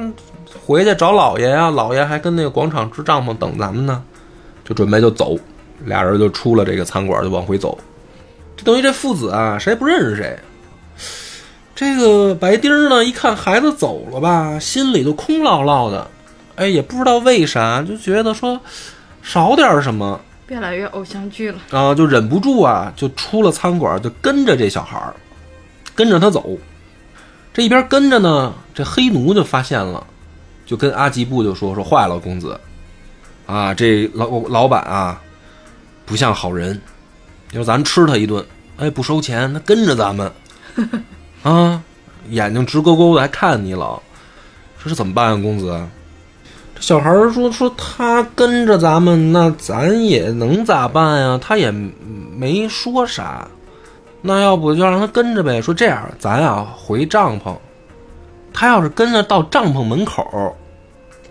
[0.66, 1.70] 回去找老爷呀。
[1.70, 4.02] 老爷还跟那个广场支帐篷等咱们呢，
[4.68, 5.38] 就准备就走。
[5.86, 7.78] 俩人就出了这个餐馆，就往回走。
[8.56, 10.38] 这等于这父子啊，谁也不认识谁。
[11.76, 16.08] 这个白丁呢，一看孩子走了吧，心里就空落落的。
[16.56, 18.60] 哎，也不知道为啥，就觉得说
[19.22, 20.20] 少点什么。
[20.48, 21.60] 越来越偶像剧了。
[21.70, 25.14] 啊，就忍不住啊，就出了餐馆，就跟着这小孩儿，
[25.94, 26.58] 跟着他走。
[27.54, 30.04] 这一边跟着呢，这黑奴就发现了，
[30.66, 32.60] 就跟阿吉布就说说坏了，公子，
[33.48, 35.20] 啊，这老老板啊，
[36.06, 36.80] 不像好人，
[37.54, 38.46] 要咱吃他一顿，
[38.78, 40.32] 哎，不收钱，他跟着咱们，
[41.44, 41.82] 啊，
[42.30, 44.00] 眼睛直勾勾的还看你老，
[44.84, 45.82] 这是怎么办啊，公子？
[46.76, 51.40] 这小孩说说他跟着咱们，那咱也能咋办呀？
[51.42, 53.48] 他也没说啥，
[54.22, 55.62] 那要不就让他跟着呗。
[55.62, 57.56] 说这样，咱啊回帐篷，
[58.54, 60.54] 他要是跟着到帐篷门口，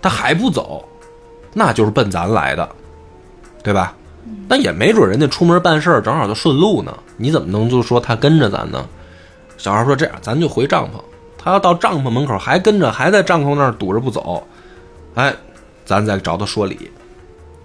[0.01, 0.83] 他还不走，
[1.59, 2.69] 那就是奔咱来的，
[3.63, 3.95] 对吧？
[4.47, 8.87] 那也没准人家出门办事儿正好就顺路呢，你怎么能就说他跟着咱呢？
[9.57, 11.01] 小孩说这样，咱就回帐篷，
[11.39, 14.47] 他要到帐篷门口还跟着，还在帐篷那儿堵着不走。
[15.15, 15.35] 哎，
[15.87, 16.91] 咱再找他说理。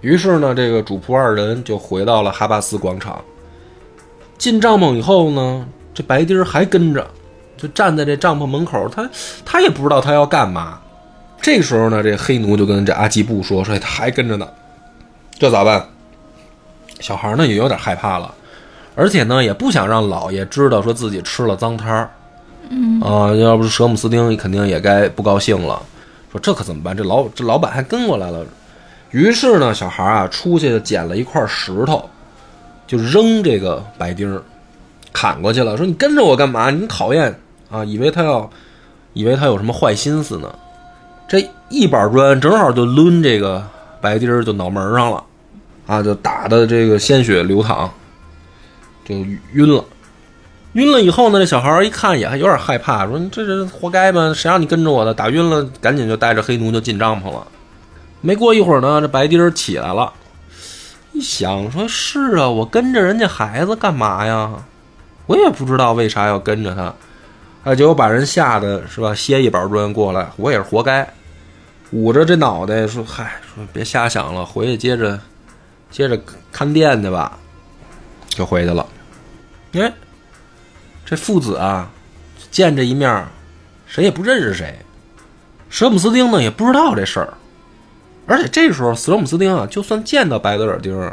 [0.00, 3.22] 于是呢，这个主仆二人就回到了哈巴斯广场。
[4.38, 7.06] 进帐篷以后呢，这白丁儿还跟着，
[7.58, 9.10] 就站在这帐篷门口，他
[9.44, 10.80] 他也不知道他要干嘛。
[11.42, 14.48] 这时候呢，这黑奴就跟这阿基布说：“说他还跟着呢，
[15.38, 15.84] 这咋办？”
[17.00, 18.32] 小孩呢也有点害怕了，
[18.94, 22.10] 而且呢也不想让老爷知道说自己吃了脏摊儿。
[22.70, 25.82] 嗯啊，要不是舍姆斯丁肯定也该不高兴了。
[26.30, 26.96] 说这可怎么办？
[26.96, 28.46] 这老这老板还跟过来了。
[29.10, 32.08] 于是呢，小孩啊出去捡了一块石头，
[32.86, 34.40] 就扔这个白丁儿，
[35.12, 35.76] 砍过去了。
[35.76, 36.70] 说你跟着我干嘛？
[36.70, 37.36] 你讨厌
[37.68, 37.84] 啊！
[37.84, 38.48] 以为他要，
[39.12, 40.54] 以为他有什么坏心思呢？
[41.32, 43.66] 这一板砖正好就抡这个
[44.02, 45.24] 白丁儿就脑门上了，
[45.86, 47.90] 啊，就打的这个鲜血流淌，
[49.02, 49.14] 就
[49.54, 49.82] 晕了。
[50.74, 54.34] 晕了以后呢，这小孩一看也还有点害怕，说：“你这人活该吗？
[54.36, 55.14] 谁让你跟着我的？
[55.14, 57.46] 打晕了，赶紧就带着黑奴就进帐篷了。”
[58.20, 60.12] 没过一会儿呢，这白丁儿起来了，
[61.12, 64.50] 一想说：“是啊，我跟着人家孩子干嘛呀？
[65.24, 66.92] 我也不知道为啥要跟着他。”
[67.64, 71.10] 哎，结果把人吓得是吧，歇一板砖过来，我也是活该。
[71.92, 75.18] 捂着这脑袋说：“嗨，说别瞎想了，回去接着
[75.90, 77.38] 接着看店去吧。”
[78.28, 78.86] 就回去了。
[79.72, 79.92] 哎。
[81.04, 81.90] 这父子啊，
[82.50, 83.26] 见这一面，
[83.86, 84.74] 谁也不认识谁。
[85.68, 87.34] 舍姆斯丁呢也不知道这事儿，
[88.26, 91.12] 而且这时候舍姆斯丁啊，就算见到白德尔丁，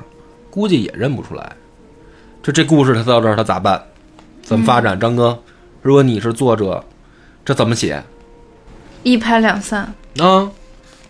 [0.50, 1.54] 估计也认不出来。
[2.42, 3.84] 这这故事他到这儿他咋办？
[4.42, 4.98] 怎么发展？
[4.98, 5.38] 张哥，
[5.82, 6.82] 如果你是作者，
[7.44, 8.02] 这怎么写？
[9.04, 10.50] 一拍两散啊，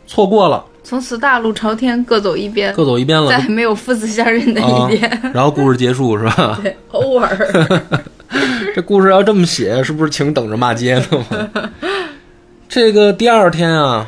[0.10, 5.32] 错过了，从此大路朝天，各走一边，各走一边了，再没有父子相认的一天。
[5.32, 6.60] 然后故事结束是吧？
[6.64, 7.82] 对，over。
[8.74, 11.70] 这故事要这么写，是不是请等着骂街呢吗？
[12.68, 14.08] 这个第二天啊，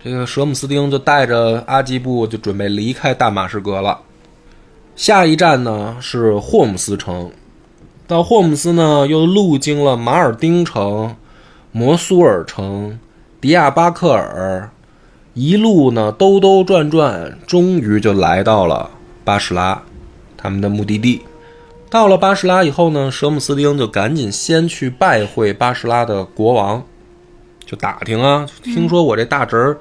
[0.00, 3.98] 这个舍姆斯丁就带着阿基布就准备离开大马士革了。
[4.94, 7.32] 下一站呢是霍姆斯城，
[8.06, 11.16] 到霍姆斯呢又路经了马尔丁城、
[11.72, 12.96] 摩苏尔城、
[13.40, 14.70] 迪亚巴克尔，
[15.36, 18.90] 一路呢兜兜转转，终于就来到了
[19.22, 19.82] 巴士拉，
[20.34, 21.20] 他们的目的地。
[21.90, 26.82] 到了巴士拉以后呢，舍姆斯丁就赶紧先去拜会巴士拉的国王，
[27.66, 29.78] 就打听啊，听说我这大侄儿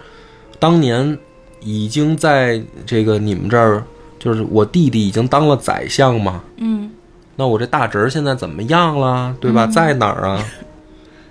[0.60, 1.18] 当年
[1.62, 3.82] 已经在这个你们这儿，
[4.20, 6.44] 就是我弟弟已经当了宰相嘛。
[6.58, 6.92] 嗯，
[7.38, 9.34] 那我这大侄儿现在怎么样了？
[9.40, 9.66] 对吧？
[9.66, 10.46] 在哪儿啊？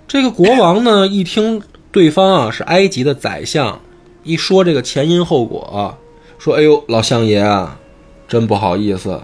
[0.08, 1.60] 这个国王呢，一听
[1.92, 3.80] 对方啊是埃及的宰相，
[4.24, 5.96] 一说这个前因后果，
[6.38, 7.78] 说：“哎呦，老相爷啊，
[8.26, 9.20] 真不好意思。”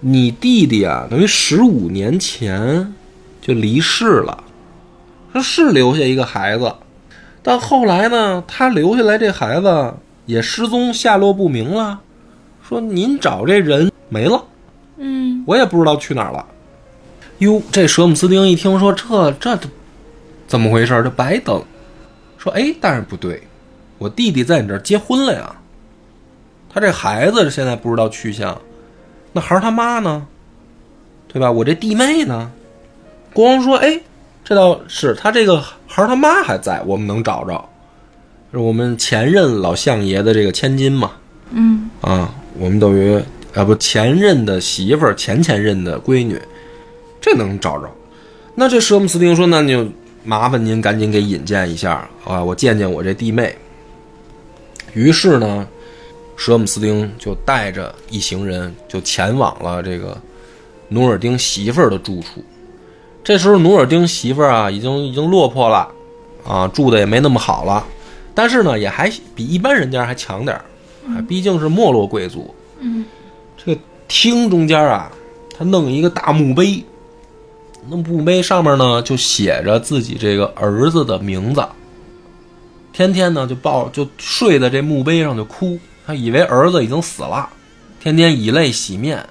[0.00, 2.94] 你弟弟啊，等于十五年前
[3.40, 4.44] 就离世了。
[5.32, 6.72] 说是留下一个孩子，
[7.42, 12.00] 但后来呢，他留下来这孩子也失踪，下落不明了。
[12.66, 14.44] 说您找这人没了，
[14.96, 16.46] 嗯，我也不知道去哪儿了。
[17.38, 19.58] 哟，这舍姆斯丁一听说这这
[20.46, 21.02] 怎么回事？
[21.02, 21.62] 这白等。
[22.38, 23.42] 说哎，但是不对，
[23.98, 25.56] 我弟弟在你这儿结婚了呀。
[26.68, 28.60] 他这孩子现在不知道去向。
[29.32, 30.26] 那孩儿他妈呢？
[31.28, 31.50] 对吧？
[31.50, 32.50] 我这弟妹呢？
[33.32, 34.00] 国王说：“哎，
[34.42, 37.68] 这倒是他这个孩儿他妈还在，我们能找着，
[38.50, 41.12] 是我们前任老相爷的这个千金嘛？
[41.50, 43.22] 嗯啊，我们等于
[43.54, 46.40] 啊不前任的媳妇儿，前前任的闺女，
[47.20, 47.90] 这能找着。
[48.54, 49.86] 那这舍姆斯丁说：那就
[50.24, 53.54] 麻烦您赶紧给引荐一下啊，我见见我这弟妹。
[54.96, 55.64] 于是呢。”
[56.38, 60.14] 舍姆斯丁就带着一行人就前往了这个
[60.90, 62.44] 努尔丁媳妇儿的住处。
[63.24, 65.88] 这时候，努尔丁媳妇儿啊，已经已经落魄了，
[66.46, 67.82] 啊，住的也没那么好了，
[68.34, 70.62] 但是呢，也还比一般人家还强点儿，
[71.08, 73.06] 啊，毕竟是没落贵族，嗯，
[73.56, 75.10] 这个厅中间啊，
[75.56, 76.84] 他弄一个大墓碑，
[77.88, 81.64] 那墓碑上面呢就写着自己这个儿子的名字。
[82.96, 87.46] 天天呢就抱就睡在这墓碑上就哭，他以为儿子已经死了，
[88.00, 89.22] 天天以泪洗面，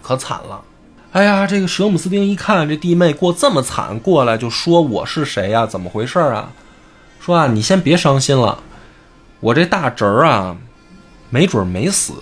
[0.00, 0.62] 可惨了。
[1.10, 6.48] 哎呀，这个舍姆斯丁一看这弟妹过这么惨，过来就说我是谁呀、怎么回事啊？
[7.20, 8.58] 说啊，你先别伤心了，
[9.40, 10.56] 我这大侄儿啊，
[11.28, 12.14] 没准没死，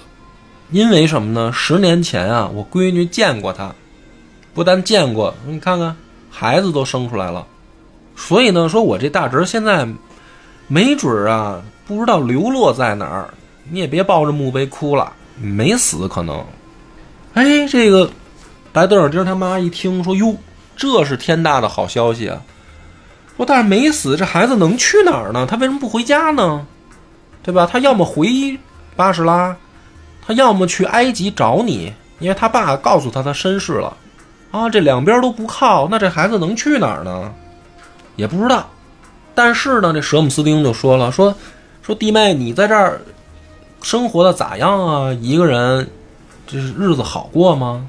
[0.72, 1.53] 因为什么呢？
[1.53, 3.72] 十年前啊，我闺女见过他，
[4.53, 5.96] 不但见过，你看看
[6.29, 7.46] 孩子都生出来了，
[8.16, 9.87] 所以呢，说我这大侄儿现在
[10.72, 13.28] 没准儿啊，不知道流落在哪儿。
[13.68, 16.44] 你也别抱着墓碑哭了，没死可能。
[17.35, 18.09] 哎，这个
[18.72, 20.37] 白德尔丁他妈一听说，哟，
[20.76, 22.40] 这是天大的好消息啊！
[23.37, 25.44] 说但是没死，这孩子能去哪儿呢？
[25.44, 26.64] 他为什么不回家呢？
[27.42, 27.68] 对吧？
[27.70, 28.56] 他要么回
[28.94, 29.56] 巴士拉，
[30.24, 33.96] 他要么去埃及找你，因为他爸告诉他他身世了。
[34.52, 37.33] 啊，这两边都不靠，那这孩子能去哪儿呢？
[38.14, 38.68] 也不知道。
[39.34, 41.34] 但是呢，这舍姆斯丁就说了，说
[41.82, 43.00] 说弟妹，你在这儿
[43.82, 45.12] 生活的咋样啊？
[45.20, 45.88] 一个人，
[46.46, 47.86] 这是日子好过吗？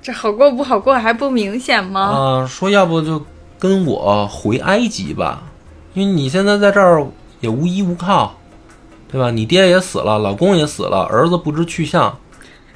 [0.00, 2.00] 这好过不好过还不明显吗？
[2.00, 3.22] 啊，说要不就
[3.58, 5.42] 跟我回埃及吧，
[5.94, 7.06] 因为你现在在这儿
[7.40, 8.38] 也无依无靠，
[9.12, 9.30] 对吧？
[9.30, 12.16] 你爹也死了，老公也死了，儿子不知去向，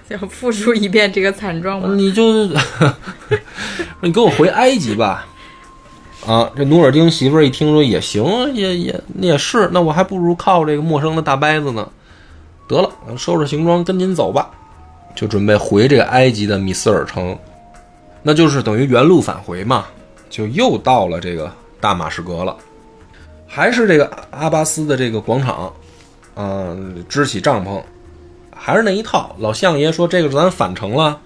[0.08, 1.94] 要复述一遍这个惨状吗？
[1.94, 2.46] 你就
[4.02, 5.26] 你跟我回埃及吧。
[6.26, 11.88] 啊，这努尔丁媳妇儿一听说也行，也也也是，那我还不如靠这个陌生的大伯子呢。
[12.68, 14.50] 得了，收拾行装跟您走吧，
[15.16, 17.37] 就准备回这个埃及的米斯尔城，
[18.22, 19.87] 那就是等于原路返回嘛，
[20.30, 22.56] 就又到了这个大马士革了，
[23.46, 25.72] 还是这个阿巴斯的这个广场，
[26.37, 27.82] 嗯、支起帐篷，
[28.54, 29.35] 还是那一套。
[29.40, 31.20] 老相爷说这个咱返程了。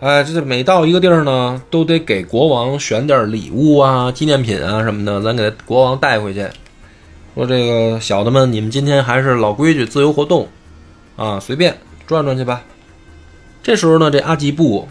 [0.00, 6.46] 哎，这每到一个地儿呢，都得给国王选点礼物啊、纪念品啊什么的，咱给国王带回去。
[7.34, 10.46] 说这个小的们，你们今天还是老规矩，自由活动
[11.16, 12.62] 啊，随便转转去吧。
[13.60, 14.86] 这时候呢，这阿吉布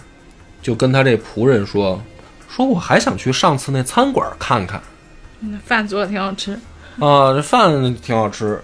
[0.61, 2.01] 就跟他这仆人说
[2.49, 4.81] ：“说我还想去上次那餐馆看看
[5.39, 6.51] 嗯饭做的挺好吃。
[6.99, 8.61] 啊，这饭挺好吃。”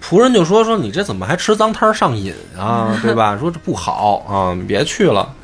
[0.00, 2.96] 仆人就说：“说你这怎么还吃脏摊儿上瘾啊？
[3.02, 3.36] 对吧？
[3.38, 5.34] 说这不好啊，你别去了。”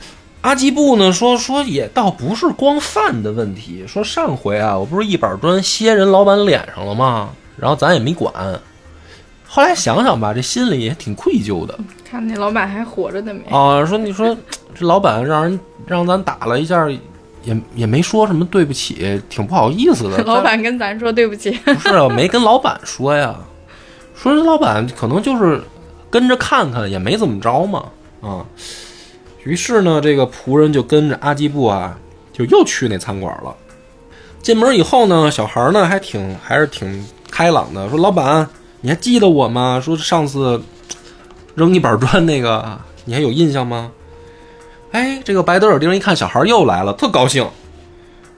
[0.42, 7.30] 阿基布呢说说也倒不是光饭的问题，说上回啊，我不是一板砖歇人老板脸上了吗？
[7.58, 8.32] 然后咱也没管。
[9.46, 13.42] 后来想想吧，这心里也挺愧疚的看那老板还活着的没？
[13.50, 13.84] 啊。
[13.84, 14.34] 说你说
[14.74, 16.88] 这老板让人让咱打了一下，
[17.44, 20.22] 也也没说什么对不起，挺不好意思的。
[20.24, 21.50] 老板跟咱说对不起。
[21.50, 23.36] 不是啊，没跟老板说呀，
[24.14, 25.62] 说这老板可能就是
[26.08, 27.84] 跟着看看，也没怎么着嘛，
[28.22, 28.46] 啊。
[29.44, 31.98] 于是呢，这个仆人就跟着阿基布啊，
[32.32, 33.54] 就又去那餐馆了。
[34.42, 38.48] 进门以后呢，小孩呢还挺还是挺开朗的，说：“老板，
[38.80, 39.80] 你还记得我吗？
[39.82, 40.60] 说上次
[41.54, 43.92] 扔一板砖那个，你还有印象吗？”
[44.92, 47.46] 哎，这个白德尔丁一看小孩又来了，特高兴。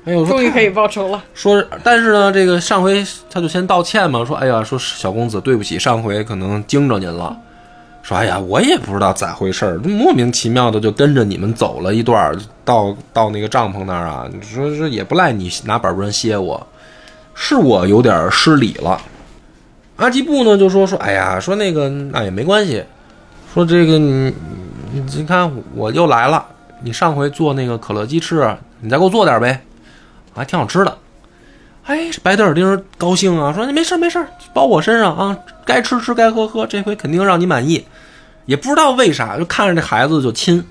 [0.04, 1.22] 哎呦，终于可以报仇了。
[1.32, 7.36] 说，但是呢，这个上回他就先道歉嘛，说，哎呀，说小公子对不起，上回可能惊着您了。
[8.02, 14.28] 说，哎呀，我也不知道咋回事儿，莫名其妙的就跟着你们走了一段儿，到到那个帐篷那儿啊。
[14.32, 16.66] 你说这也不赖你拿板砖歇我，
[17.34, 19.00] 是我有点失礼了。
[19.96, 22.82] 阿基布呢就说说，哎呀，说那个那也没关系，
[23.54, 24.34] 说这个你
[24.92, 26.44] 你看我又来了，
[26.82, 29.62] 你上回做那个可乐鸡翅，你再给我做点呗，
[30.34, 30.98] 还挺好吃的。
[31.84, 37.84] 哎，这白德尔丁高兴啊，说你没事没事，包我身上啊，该吃吃该喝喝，这回肯定让你满意。
[38.46, 40.64] 也不知道为啥，就看着这孩子就亲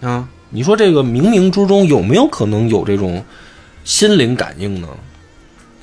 [0.00, 0.28] 啊。
[0.50, 3.24] 你说这个冥冥之中有没有可能有这种
[3.84, 4.88] 心灵感应呢？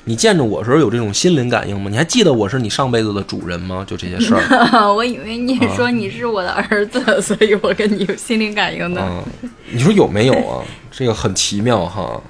[0.08, 1.88] 你见着我时候有这种心灵感应吗？
[1.90, 3.84] 你还记得我是你上辈子的主人吗？
[3.88, 4.40] 就这些事儿。
[4.94, 9.00] 我以为你说你是我的儿子，所以我跟你有心灵感应呢。
[9.00, 9.22] 啊，
[9.70, 10.64] 你说有没有啊？
[10.90, 12.20] 这个很奇妙哈。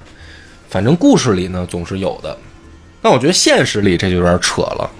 [0.69, 2.37] 反正故事里呢总是有的，
[3.01, 4.91] 但我觉得现实里这就有点扯了，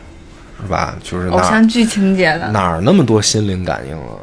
[0.62, 0.98] 是吧？
[1.04, 4.18] 就是偶像剧情节的，哪儿那么多心灵感应啊？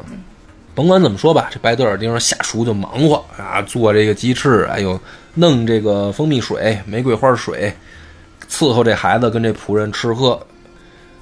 [0.73, 4.99] 甭管怎么说吧，这白德尔丁下厨就忙活啊，做这个鸡翅，哎呦，
[5.33, 7.73] 弄这个蜂蜜水、玫瑰花水，
[8.49, 10.37] 伺候这孩子跟这仆人吃喝，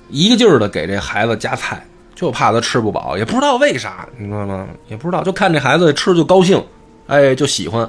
[0.09, 1.85] 一个劲儿的给这孩子夹菜，
[2.15, 4.67] 就怕他吃不饱，也不知道为啥，你知道吗？
[4.87, 6.59] 也不知道，就看这孩子吃就高兴，
[7.05, 7.87] 哎，就喜欢，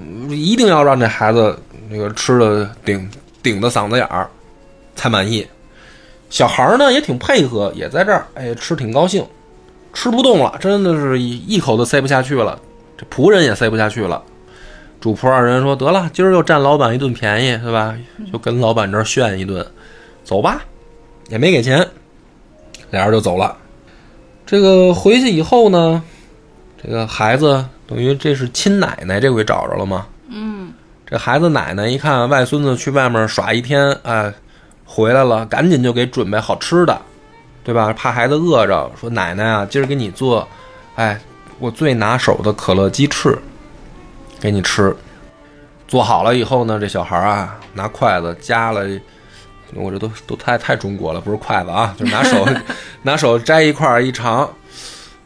[0.00, 1.58] 嗯一定要让这孩子
[1.90, 3.10] 那个吃的顶
[3.42, 4.26] 顶的嗓子眼儿
[4.96, 5.46] 才满意。
[6.32, 9.22] 小孩儿呢也挺配合，也在这儿，哎，吃挺高兴。
[9.92, 12.58] 吃不动了，真的是一一口都塞不下去了，
[12.96, 14.22] 这仆人也塞不下去了。
[14.98, 17.94] 主仆二人说：“得了，今儿又占老板一顿便宜，对吧？
[18.32, 19.64] 就跟老板这儿炫一顿，
[20.24, 20.62] 走吧。”
[21.28, 21.86] 也没给钱，
[22.90, 23.54] 俩人就走了。
[24.46, 26.02] 这个回去以后呢，
[26.82, 30.06] 这个孩子等于这是亲奶奶这回找着了吗？
[30.30, 30.72] 嗯，
[31.06, 34.32] 这孩子奶奶一看外孙子去外面耍一天，哎，
[34.84, 37.00] 回来了，赶紧就给准备好吃的，
[37.64, 37.92] 对吧？
[37.92, 40.46] 怕孩子饿着，说奶奶啊，今儿给你做，
[40.96, 41.20] 哎，
[41.58, 43.38] 我最拿手的可乐鸡翅，
[44.40, 44.94] 给你吃。
[45.88, 48.86] 做好了以后呢，这小孩啊，拿筷子夹了，
[49.74, 52.48] 我这都都太太中国了，不是筷子啊， 就是拿手
[53.02, 54.50] 拿手摘一块儿一尝，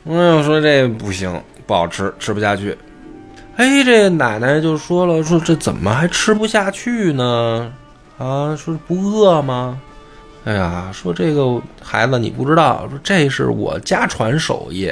[0.05, 2.77] 嗯，说这不行，不好吃，吃不下去。
[3.57, 7.73] 哎，这奶奶就说了，说这怎么还吃不下去呢？
[8.19, 9.79] 啊，说不饿吗？
[10.45, 14.91] 哎呀，说这个孩子你不知道，说这是我家传手艺，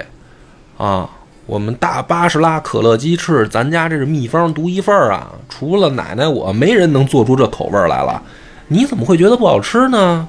[0.77, 1.09] 啊，
[1.47, 8.21] 我们大巴士拉可乐鸡翅，咱家这是秘方独一份儿啊，除了奶奶我，没人能做出这口味来了。
[8.67, 10.27] 你怎么会觉得不好吃呢？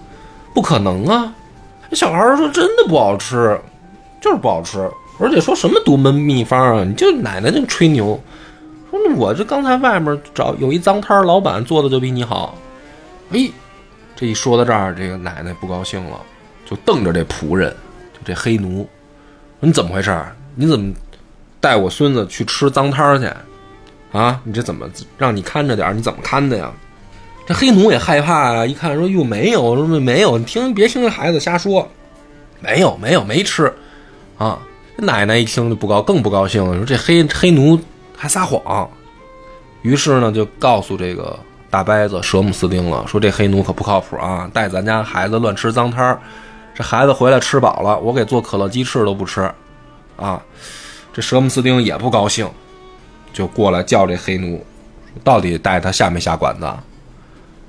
[0.54, 1.34] 不可能啊！
[1.89, 3.60] 这小孩说真的不好吃，
[4.22, 4.89] 就是不好吃，
[5.20, 8.18] 而且说什么独门秘方啊，你就奶奶就吹牛，
[8.91, 12.56] 说那我这刚才外面找有一脏摊儿，老板做的就比你好。
[13.32, 13.49] 哎，
[14.15, 16.19] 这一说到这儿，这个奶奶不高兴了，
[16.65, 17.76] 就瞪着这仆人，
[18.13, 18.88] 就这黑奴，
[19.59, 20.17] 说你怎么回事？
[20.55, 20.93] 你怎么
[21.59, 23.30] 带我孙子去吃脏摊儿去？
[24.17, 25.93] 啊，你这怎么让你看着点儿？
[25.93, 26.71] 你怎么看的呀？
[27.47, 31.88] 这黑奴也害怕啊，一看说哟没有，说没有，你听别听这孩子瞎说，
[32.59, 33.71] 没有没有没吃，
[34.38, 34.57] 啊，
[34.95, 37.80] 奶奶一听就不高更不高兴了，说这黑黑奴
[38.15, 38.89] 还撒谎，
[39.82, 41.38] 于是呢就告诉这个
[41.70, 46.20] 大伯子舍姆斯丁了，说这黑奴可不靠谱啊，带咱家孩子乱吃脏摊儿，
[46.74, 49.51] 这孩子回来吃饱了，我给做可乐鸡翅都不吃，
[50.16, 50.41] 啊，
[51.11, 52.49] 这舍姆斯丁也不高兴，
[53.34, 54.66] 就过来叫这黑奴，
[55.24, 56.68] 到底带他下没下馆子？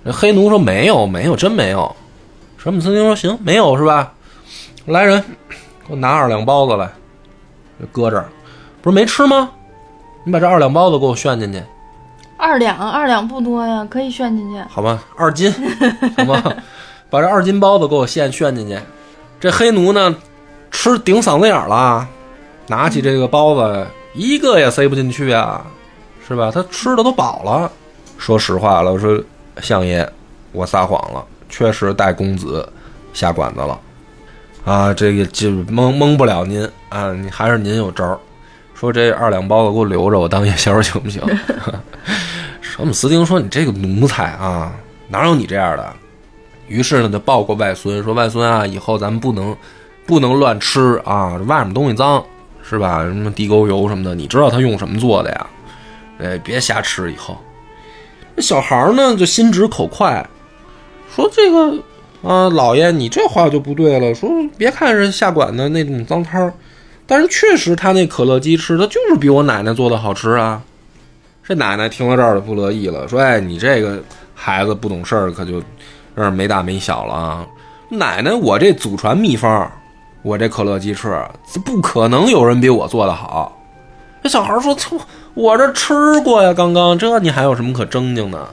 [0.05, 1.95] 这黑奴说没有，没有，真没有。
[2.59, 4.13] 舍姆斯丁说行，没有是吧？
[4.85, 5.21] 来人，
[5.87, 6.89] 给我拿二两包子来，
[7.91, 8.29] 搁这儿，
[8.83, 9.51] 不是没吃吗？
[10.23, 11.61] 你把这二两包子给我炫进去，
[12.37, 14.61] 二两二两不多呀，可以炫进去。
[14.69, 15.03] 好吧？
[15.17, 15.53] 二斤，
[16.17, 16.43] 好吗？
[17.09, 18.79] 把这二斤包子给我现炫进去。
[19.39, 20.15] 这黑奴呢，
[20.71, 22.07] 吃顶嗓子眼儿了，
[22.67, 25.65] 拿起这个包子，一个也塞不进去啊，
[26.27, 26.51] 是吧？
[26.53, 27.71] 他吃的都饱了。
[28.19, 29.23] 说实话了，我说
[29.61, 30.09] 相爷，
[30.53, 32.69] 我撒谎了，确实带公子
[33.13, 33.79] 下馆子了。
[34.65, 38.19] 啊，这个就蒙蒙不了您啊，你还是您有招儿。
[38.79, 41.23] 说这二两包子给我留着，我当夜宵行不行？
[42.61, 44.71] 舍姆斯丁说：“你这个奴才啊，
[45.09, 45.97] 哪有你这样的？”
[46.69, 49.57] 于是呢，就抱过外孙说：“外孙啊，以后咱们不能
[50.05, 52.23] 不能乱吃啊，外面东西脏
[52.63, 53.03] 是吧？
[53.03, 55.47] 什么地沟油什么的，你知道他用什么做的呀？
[56.19, 57.11] 哎，别瞎吃。
[57.11, 57.39] 以后
[58.35, 60.29] 那小孩呢，就心直口快，
[61.15, 61.79] 说这个
[62.23, 64.15] 啊，老爷你这话就不对了。
[64.15, 66.53] 说别看是下馆子那种脏摊儿，
[67.07, 70.63] 但是确实他那可乐鸡翅，它就是比我奶奶做的好吃啊。”
[71.49, 74.03] 这奶奶听到这儿就不乐意了，说：“哎，你这个
[74.35, 75.63] 孩子不懂事儿，可就有
[76.17, 77.47] 点没大没小了啊！
[77.89, 79.71] 奶奶，我这祖传秘方，
[80.23, 81.17] 我这可乐鸡翅，
[81.65, 83.57] 不可能有人比我做的好。”
[84.25, 84.97] 这小孩说：“操，
[85.35, 88.45] 我这吃过呀，刚刚这你还有什么可争竞的？”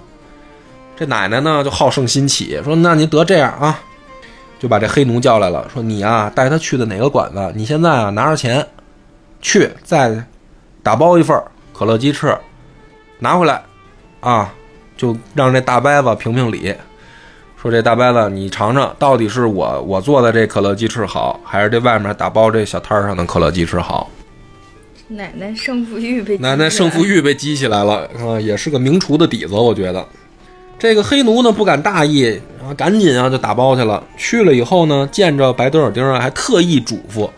[0.95, 3.79] 这奶奶呢就好胜心起，说：“那您得这样啊，
[4.64, 7.51] 就把这黑奴叫来了，说你啊带他去的哪个馆子？
[7.53, 8.66] 你现在啊拿着钱
[9.41, 10.24] 去，再
[10.82, 11.38] 打包一份
[11.74, 12.34] 可乐鸡翅。”
[13.20, 13.61] 拿回来，
[14.22, 14.53] 啊，
[14.95, 16.74] 就让这大伯子评评理，
[17.61, 24.09] 说这大伯子你尝尝，到底是我我做的这可乐鸡翅好，还是这外面打包这小摊上的可乐鸡翅好？
[25.09, 30.07] 奶奶胜负欲被奶奶胜负欲被激起来了啊，也是个名厨的底子，我觉得。
[30.78, 34.03] 这个黑奴呢不敢大意啊，赶紧啊就打包去了。
[34.17, 37.30] 去了以后呢，见着白德尔丁啊，还特意嘱咐。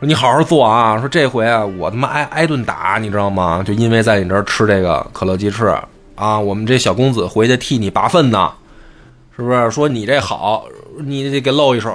[0.00, 0.98] 说你好好做啊！
[0.98, 3.62] 说这回啊，我他妈挨挨顿打，你知道吗？
[3.64, 5.72] 就因为在你这儿吃这个可乐鸡翅
[6.16, 8.50] 啊，我们这小公子回去替你拔粪呢，
[9.36, 9.70] 是不是？
[9.70, 10.64] 说你这好，
[10.98, 11.92] 你得给露一手，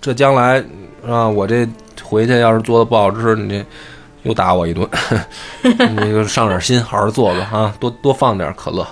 [0.00, 0.62] 这将来
[1.06, 1.68] 啊，我这
[2.02, 3.64] 回去要是做的不好吃，你这
[4.22, 4.88] 又打我一顿，
[5.62, 8.86] 你就上点心，好好做做啊，多多放点可乐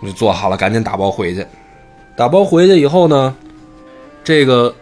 [0.00, 0.02] 啊。
[0.02, 1.46] 你做好了，赶紧打包回去。
[2.16, 3.34] 打包回去以后呢，
[4.24, 4.74] 这个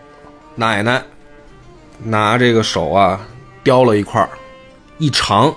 [0.54, 1.02] 奶奶。
[2.00, 3.20] 拿这个手啊，
[3.64, 4.28] 叼了一块儿，
[4.98, 5.52] 一尝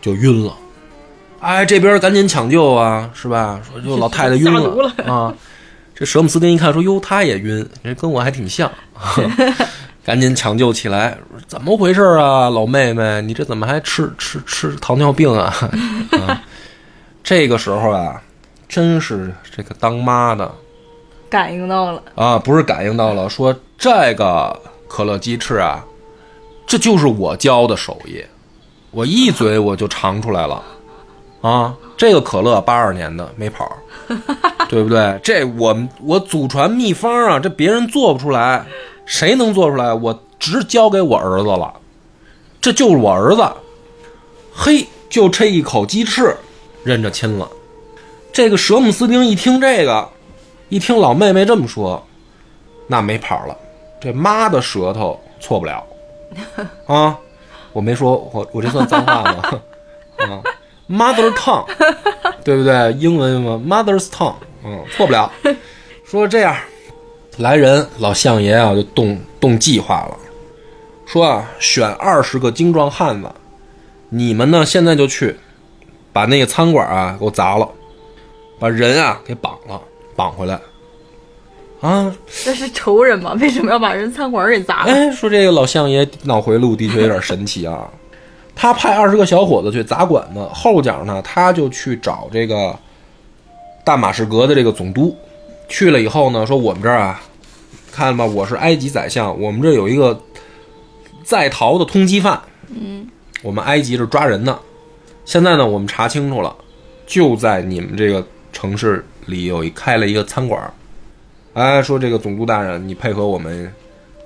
[0.00, 0.52] 就晕了。
[1.38, 3.60] 哎，这边赶紧抢救啊，是吧？
[3.62, 5.32] 说就老太太晕了 啊。
[5.94, 8.68] 这舍姆斯丁一看说：“哟，他也晕，这跟我还挺像。
[10.04, 15.54] ”赶紧抢救起来，怎么回事啊，老妹妹，你这怎么还吃吃吃糖尿病啊？
[16.26, 16.42] 啊，
[17.22, 18.20] 这个时候啊，
[18.68, 20.52] 真是这个当妈的
[21.28, 25.84] 感应到了，啊，不是感应到了，说这个可乐鸡翅啊，
[26.66, 28.24] 这就是我教的手艺，
[28.90, 30.62] 我一嘴我就尝出来了，
[31.40, 33.70] 啊，这个可乐八二年的没跑，
[34.68, 35.18] 对不对？
[35.22, 38.64] 这我我祖传秘方啊，这别人做不出来，
[39.04, 39.92] 谁能做出来？
[39.92, 41.72] 我直交给我儿子了，
[42.60, 43.42] 这就是我儿子。
[44.52, 46.36] 嘿，就这一口鸡翅，
[46.82, 47.48] 认着亲了。
[48.36, 50.06] 这个舍姆斯丁一听这个，
[50.68, 52.06] 一听老妹妹这么说，
[52.86, 53.56] 那没跑了。
[53.98, 55.82] 这妈的舌头错不了
[56.86, 57.18] 啊！
[57.72, 59.42] 我没说，我我这算脏话吗？
[60.20, 60.42] 啊
[60.86, 61.64] ，mother tongue，
[62.44, 62.92] 对不对？
[62.98, 65.32] 英文嘛，mother's tongue，嗯，错不了。
[66.04, 66.54] 说这样，
[67.38, 70.16] 来人，老相爷啊就动动计划了，
[71.06, 73.30] 说啊，选二十个精壮汉子，
[74.10, 75.34] 你们呢现在就去
[76.12, 77.66] 把那个餐馆啊给我砸了，
[78.58, 79.80] 把人啊给绑了，
[80.14, 80.60] 绑回来。
[81.80, 83.36] 啊，这是仇人吗？
[83.40, 84.92] 为什么要把人餐馆给砸了？
[84.92, 87.88] 哎，说这个老相爷脑回路的确有点神奇啊。
[88.54, 92.74] 他派二十个小伙子去砸馆子，后脚呢他就去找这个
[93.84, 95.14] 大马士革的这个总督。
[95.68, 97.20] 去了以后呢，说我们这儿啊，
[97.92, 100.18] 看吧，我是埃及宰相，我们这有一个
[101.22, 102.40] 在逃的通缉犯。
[102.68, 103.06] 嗯，
[103.42, 104.58] 我们埃及这抓人呢，
[105.26, 106.56] 现在呢我们查清楚了，
[107.06, 108.26] 就在你们这个
[108.56, 110.72] 城市里有一开了一个餐馆。
[111.52, 113.70] 哎，说这个总督大人，你配合我们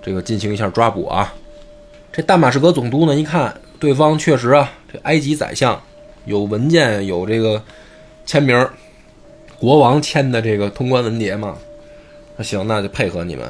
[0.01, 1.35] 这个进行一下抓捕啊。
[2.12, 5.81] 这大马士革总督呢，一看对方确实啊，这埃及宰相
[6.26, 7.61] 有文件，有这个
[8.24, 8.68] 签名，
[9.59, 11.57] 国王签的这个通关文牒嘛。
[12.37, 13.45] 那行，那就配合你们。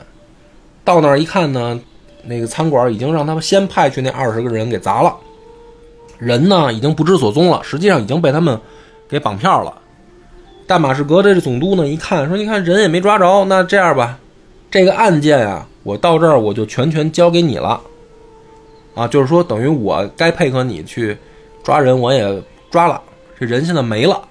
[0.83, 1.79] 到那儿一看呢，
[2.25, 5.15] 那个餐馆已经让他们先派去那二十个人给砸了，
[6.17, 8.59] 人呢已经不知所踪了，实际上已经被他们
[9.11, 9.77] 给绑票了。
[10.71, 14.17] 大马士革这总督呢一看说：“你看人也没抓着，那这样吧，
[14.71, 17.81] 这个案件啊，我到这儿我就全权交给你了。”
[18.95, 21.19] 啊，就是说等于我该配合你去
[21.65, 22.41] 抓人，我也
[22.71, 23.03] 抓了，
[23.37, 24.23] 这人现在没了。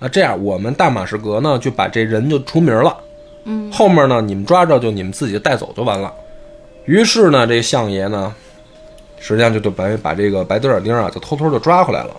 [0.00, 2.96] 那这样，我们大马士革呢就把这人就除名了。
[3.44, 6.12] 嗯，后面呢你们抓着就你们自己带走就完了。
[6.86, 8.34] 于是呢，这相爷呢，
[9.20, 12.16] 实际上就就把把这个白德尔丁啊就偷偷就抓回来了。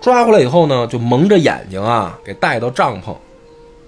[0.00, 3.14] 抓回来以后呢，就蒙着眼睛啊，给带到帐篷，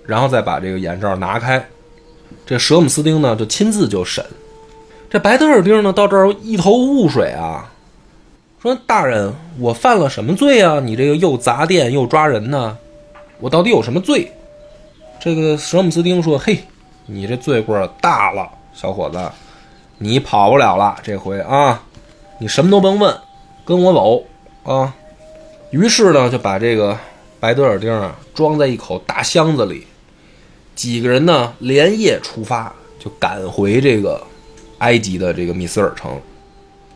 [0.04, 1.64] 然后再把这个眼罩拿开。
[2.44, 4.24] 这舍姆斯丁呢，就亲自就审。
[5.08, 7.70] 这白德尔丁呢，到这儿一头雾水啊，
[8.60, 10.80] 说：“大人，我犯了什么罪啊？
[10.80, 12.76] 你这个又砸店又抓人呢，
[13.38, 14.32] 我到底有什么罪？”
[15.20, 16.58] 这个舍姆斯丁说：“嘿，
[17.06, 19.30] 你这罪过大了，小伙子，
[19.98, 21.82] 你跑不了了，这回啊，
[22.38, 23.16] 你什么都甭问，
[23.64, 24.24] 跟我走
[24.64, 24.94] 啊。”
[25.70, 26.98] 于是呢，就把这个
[27.38, 29.86] 白德尔丁啊装在一口大箱子里，
[30.74, 34.20] 几个人呢连夜出发，就赶回这个
[34.78, 36.20] 埃及的这个米斯尔城，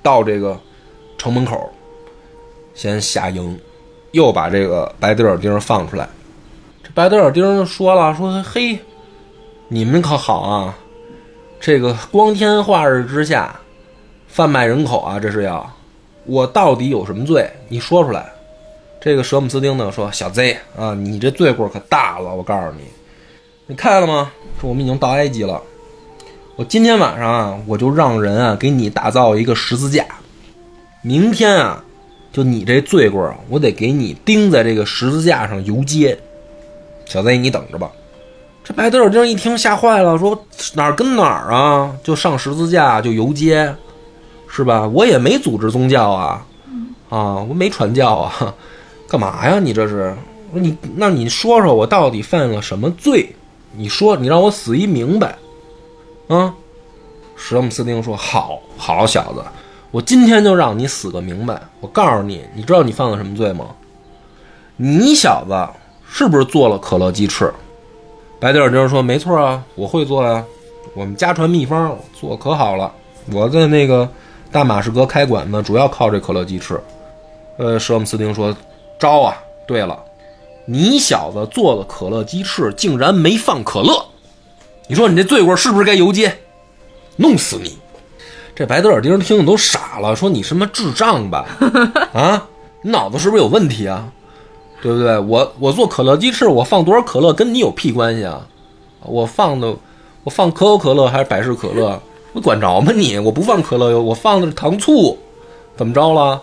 [0.02, 0.58] 到这个
[1.16, 1.72] 城门口，
[2.74, 3.56] 先下营，
[4.10, 6.08] 又把这个白德尔丁放出来。
[6.82, 8.76] 这白德尔丁说了：“说嘿，
[9.68, 10.76] 你们可好啊，
[11.60, 13.54] 这个光天化日之下
[14.26, 15.72] 贩卖人口啊，这是要
[16.26, 17.48] 我到底有什么罪？
[17.68, 18.28] 你说出来。”
[19.04, 22.34] 这个舍姆斯丁呢说：“小 Z 啊，你这罪过可大了！
[22.34, 22.84] 我告诉你，
[23.66, 24.32] 你看见了吗？
[24.58, 25.60] 说我们已经到埃及了。
[26.56, 30.06] 我今天晚上啊，我就让人啊给你打造一个十字架。
[31.02, 31.84] 明天啊，
[32.32, 36.18] 就你这罪过，我得给你钉在这个十字架上游街。
[37.04, 37.92] 小 Z，你等着吧。”
[38.64, 41.94] 这白德尔丁一听吓坏了，说：“哪儿跟哪儿啊？
[42.02, 43.70] 就上十字架就游街，
[44.48, 44.88] 是吧？
[44.88, 46.46] 我也没组织宗教啊，
[47.10, 48.54] 啊，我没传教啊。”
[49.14, 49.60] 干嘛呀？
[49.60, 50.12] 你这是？
[50.50, 53.32] 你那你说说我到底犯了什么罪？
[53.76, 55.38] 你说，你让我死一明白。
[56.26, 56.52] 啊！
[57.36, 59.40] 舍姆斯丁说：“好好小子，
[59.92, 61.62] 我今天就让你死个明白。
[61.78, 63.66] 我告诉你，你知道你犯了什么罪吗？
[64.76, 65.54] 你小子
[66.10, 67.54] 是不是做了可乐鸡翅？”
[68.40, 70.44] 白德尔丁说：“没错啊，我会做呀。
[70.92, 72.92] 我们家传秘方，做可好了。
[73.32, 74.08] 我在那个
[74.50, 76.80] 大马士革开馆子，主要靠这可乐鸡翅。”
[77.58, 78.52] 呃，舍姆斯丁说。
[78.98, 79.42] 招啊！
[79.66, 80.02] 对了，
[80.66, 84.06] 你小子做的可乐鸡翅竟然没放可乐，
[84.88, 86.36] 你说你这罪过是不是该游街？
[87.16, 87.78] 弄死你！
[88.54, 91.46] 这白德尔丁听的都傻了，说你什么智障吧？
[92.12, 92.48] 啊，
[92.82, 94.12] 你脑子是不是有问题啊？
[94.82, 95.18] 对不对？
[95.18, 98.46] 我我做可乐鸡翅，我放多少可乐跟你有屁关系啊？
[99.02, 99.74] 我放的
[100.22, 102.00] 我放可口可乐还是百事可乐，
[102.32, 103.18] 我管着吗你？
[103.18, 105.18] 我不放可乐油，我放的是糖醋，
[105.76, 106.40] 怎么着了？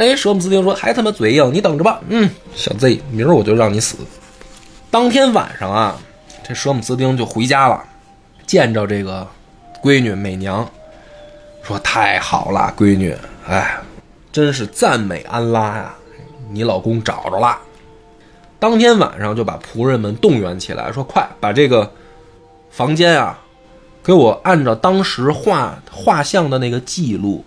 [0.00, 2.00] 哎，舍姆斯丁说还他妈嘴硬，你等着吧。
[2.08, 3.98] 嗯，小 Z，明儿我就让你死。
[4.90, 5.94] 当天晚上啊，
[6.42, 7.84] 这舍姆斯丁就回家了，
[8.46, 9.28] 见着这个
[9.82, 10.66] 闺女美娘，
[11.62, 13.14] 说太好了，闺女，
[13.46, 13.76] 哎，
[14.32, 15.94] 真是赞美安拉呀，
[16.50, 17.58] 你老公找着了。
[18.58, 21.92] 当天晚上就把仆人们动员起来，说快把这个
[22.70, 23.38] 房间啊，
[24.02, 27.44] 给我按照当时画画像的那个记录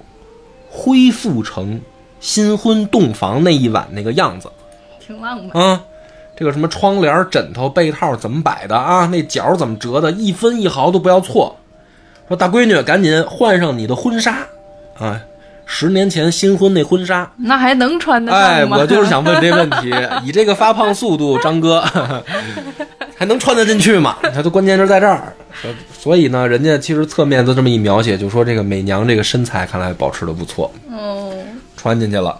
[0.69, 1.81] 恢复成
[2.23, 4.49] 新婚洞房那一晚那个样子。
[5.05, 5.61] 挺浪漫。
[5.61, 5.81] 啊，
[6.37, 9.05] 这个什么窗帘、枕头、被套怎么摆的啊？
[9.07, 10.09] 那角怎么折的？
[10.11, 11.57] 一分一毫都不要错。
[12.29, 14.37] 说大闺女，赶紧换上你的婚纱
[14.97, 15.19] 啊！
[15.65, 19.93] 十年前新婚那婚纱，那还能穿得上哎，我就是想问这问题。
[20.23, 21.81] 以这个发胖速度，张哥
[23.15, 24.15] 还能穿得进去吗？
[24.33, 25.33] 他的关键是在这儿。
[25.61, 30.71] 所所以呢，人家其实侧面都这么一描写，就说这个美娘这个身材看来保持的不错。
[30.89, 31.33] 哦，
[31.83, 32.39] 穿进去了。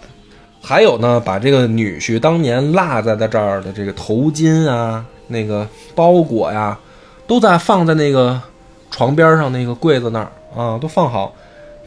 [0.62, 6.78] 还有呢，把这个女婿当年落在在这儿的这个头巾啊、那个包裹呀，
[7.26, 8.40] 都在放在那个
[8.90, 11.34] 床边上那个柜子那儿啊，都放好，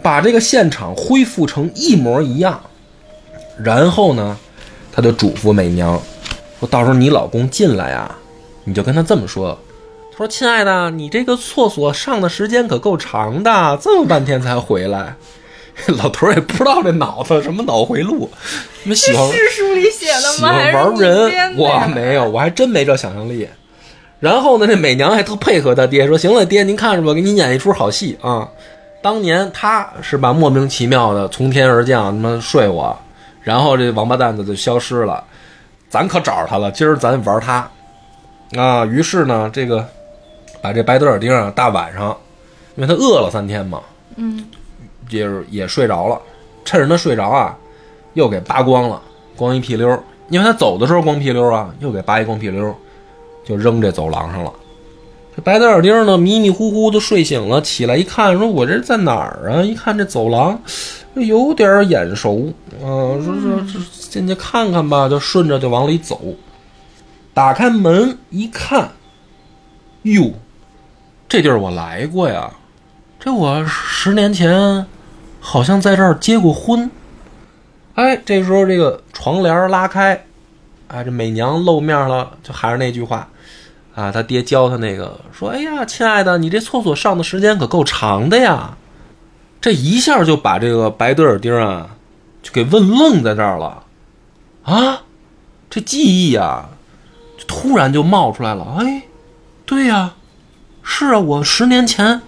[0.04, 2.62] 把这个现场恢复成一模一样。
[3.64, 4.38] 然后呢，
[4.92, 6.00] 他就嘱咐美娘
[6.60, 8.16] 说：“到时候你老公进来呀，
[8.66, 9.58] 你就跟他这么说。”
[10.14, 15.16] 他说：“亲爱的，你这个厕所上的时间可够长的，这么半天才回来。”
[15.98, 18.30] 老头儿也不知道这脑子什么脑回路，
[18.84, 20.54] 什么喜欢是书里写的吗？
[20.58, 23.48] 喜欢玩人我没有，我还真没这想象力。
[24.20, 28.50] 然后呢，这美娘还特配合他爹，说：“行了，爹，您看着吧，给你演一出好戏啊。”
[29.00, 32.98] 当年他是吧，莫名其妙的从天而降，他妈睡我，
[33.44, 35.24] 然后这王八蛋子就消失了，
[35.88, 37.70] 咱可找着他了，今儿咱玩他
[38.60, 38.84] 啊。
[38.88, 39.88] 于是呢，这个
[40.62, 42.18] 把这白德尔丁啊，大晚上，
[42.76, 43.80] 因为他饿了三天嘛，
[44.16, 44.44] 嗯，
[45.10, 46.20] 就是也睡着了，
[46.66, 47.58] 趁着他睡着啊，
[48.14, 49.02] 又给扒光了，
[49.36, 50.02] 光一屁溜儿。
[50.30, 52.76] 因为他走的时候光屁溜儿啊，又给扒一光屁溜儿，
[53.46, 54.52] 就扔这走廊上了。
[55.36, 59.62] 这白德尔丁呢，迷迷糊糊的睡醒了，起来一看，说我这在哪儿啊？
[59.62, 60.60] 一看这走廊，
[61.14, 62.52] 有点眼熟，
[62.82, 63.80] 啊，说说这
[64.10, 66.20] 进去看看吧，就顺着就往里走。
[67.34, 68.90] 打开门一看，
[70.02, 70.34] 哟，
[71.30, 72.52] 这地儿我来过呀，
[73.20, 74.86] 这我十年前
[75.50, 76.92] 好像在这儿结过婚。
[77.96, 80.26] 哎，这时候这个床帘拉开，
[80.90, 83.30] 哎，这美娘露面了，就还是那句话，
[83.96, 88.76] 啊，他爹教他那个说：“哎呀，亲爱的，你这厕所上的时间可够长的呀。”
[89.62, 91.92] 这一下就把这个白德尔丁啊，
[92.44, 93.84] 就给问愣在这儿了，
[94.64, 95.04] 啊，
[95.70, 96.66] 这记忆呀，
[97.38, 98.80] 就突然就冒出来了。
[98.80, 99.04] 哎，
[99.66, 100.16] 对呀，
[100.84, 102.22] 是啊，我十年前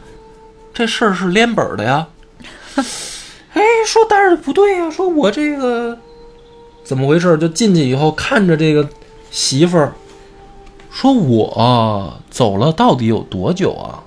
[0.74, 2.08] 这事儿是连本的呀。
[3.54, 5.98] 哎，说但是不对呀、说我这个
[6.84, 7.38] 怎么回事？
[7.38, 8.88] 就进去以后看着这个
[9.32, 9.94] 媳妇儿，
[10.92, 14.04] 说我走了到底有多久啊？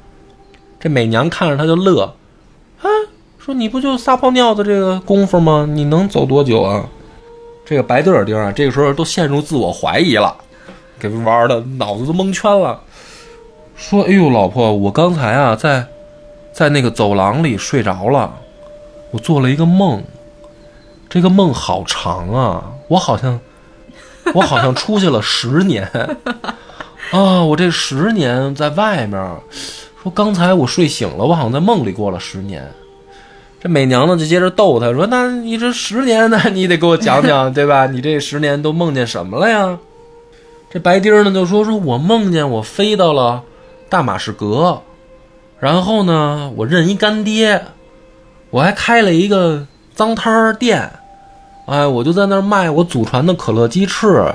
[0.81, 2.15] 这美娘看着他就乐，
[2.81, 2.89] 啊，
[3.39, 5.67] 说你不就撒泡尿的这个功夫吗？
[5.69, 6.89] 你能走多久啊？
[7.65, 10.37] 这个白德尔丁啊，这个时候都陷入自我怀疑了，
[10.99, 12.81] 给玩的脑子都蒙圈了。
[13.77, 15.87] 说：“哎呦，老婆，我刚才啊，在
[16.53, 18.33] 在那个走廊里睡着了，
[19.13, 20.03] 我做了一个梦，
[21.09, 23.39] 这个梦好长啊，我好像
[24.35, 25.89] 我好像出去了十年
[27.13, 29.21] 啊，我这十年在外面。
[30.03, 32.69] 说刚才我睡醒了，我好像在梦里过了十年。”
[33.63, 37.87] 这美娘呢就接着逗他说：“那你这十年呢，你得给我讲讲，对吧？
[37.87, 39.79] 你这十年都梦见什么了呀？”
[40.69, 43.45] 这白丁呢就说：“说我梦见我飞到了
[43.89, 44.83] 大马士革，
[45.61, 47.63] 然后呢，我认一干爹，
[48.53, 50.93] 我还开了一个脏摊儿店，
[51.65, 54.31] 哎，我就在那儿卖我祖传的可乐鸡翅，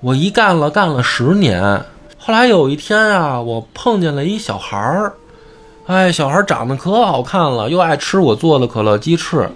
[0.00, 1.82] 我一干了干了十年。
[2.18, 5.14] 后来有一天啊，我碰见了一小孩儿。”
[5.88, 9.48] 哎，小孩长得可好看了，又爱吃我做的可乐鸡翅。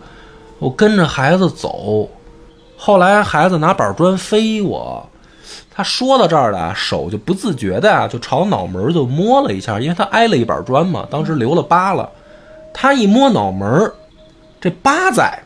[0.59, 2.09] 我跟着孩子走，
[2.79, 5.07] 后来孩子拿板砖飞我。
[5.71, 12.09] 他说到这儿的手就不自觉的啊，就朝脑门就摸了一下，因为他挨了一板砖嘛，当时留了疤了。
[12.73, 13.91] 他一摸脑门，
[14.61, 15.39] 这八在。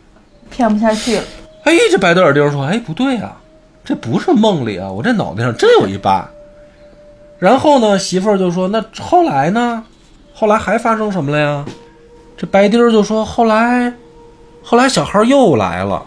[0.51, 1.25] 骗不下去了。
[1.65, 3.37] 哎，这白德尔丁说：“哎，不对啊，
[3.85, 6.29] 这不是梦里啊，我这脑袋上真有一疤。”
[7.39, 9.85] 然后呢，媳妇儿就说：“那后来呢？”
[10.33, 11.65] 后来还发生什么了呀？
[12.37, 13.93] 这白丁儿就说：“后来，
[14.63, 16.03] 后来小孩又来了，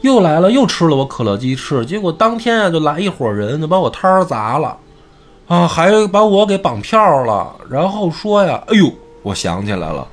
[0.00, 1.84] 又来了，又吃了我可乐鸡翅。
[1.86, 4.76] 结果当天啊，就来一伙人，就把我摊儿砸了，
[5.46, 7.54] 啊，还把我给绑票了。
[7.70, 8.90] 然后说呀，哎呦，
[9.22, 10.08] 我想起来了，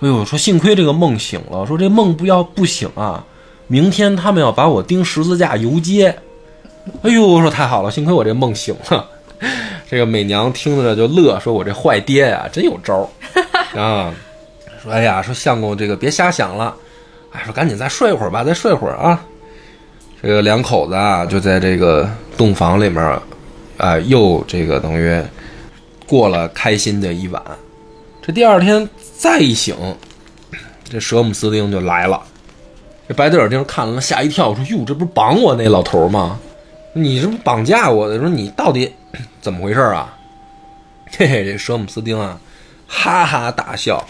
[0.00, 3.24] 哎呦，说幸亏这个梦醒了，说这梦不要不醒啊，
[3.66, 6.14] 明天他们要把我钉十字架游街。
[7.02, 9.08] 哎呦，我说太好了，幸亏我这梦醒了。
[9.90, 13.08] 这个美娘听着就乐，说我这坏爹呀，真有招儿
[13.80, 14.14] 啊。
[14.82, 16.74] 说哎呀，说相公这个别瞎想了，
[17.32, 19.20] 哎，说赶紧再睡会儿吧，再睡会儿啊。
[20.22, 23.02] 这个两口子啊，就在这个洞房里面，
[23.76, 25.20] 啊，又这个等于
[26.06, 27.42] 过了开心的一晚。
[28.20, 28.88] 这第二天
[29.18, 29.74] 再一醒，
[30.88, 32.22] 这舍姆斯丁就来了。
[33.08, 36.38] 这白德尔丁看了吓一跳，说：“哟，这不是绑我那老头吗？
[36.92, 38.16] 你这不绑架我的？
[38.18, 38.94] 说你到底
[39.40, 40.14] 怎么回事啊？”
[41.18, 42.38] 嘿嘿，这舍姆斯丁啊，
[42.86, 44.06] 哈哈大笑，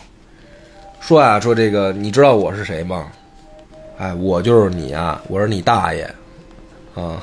[1.01, 3.07] 说啊，说这个你知道我是谁吗？
[3.97, 6.05] 哎，我就是你啊，我是你大爷，
[6.95, 7.17] 啊，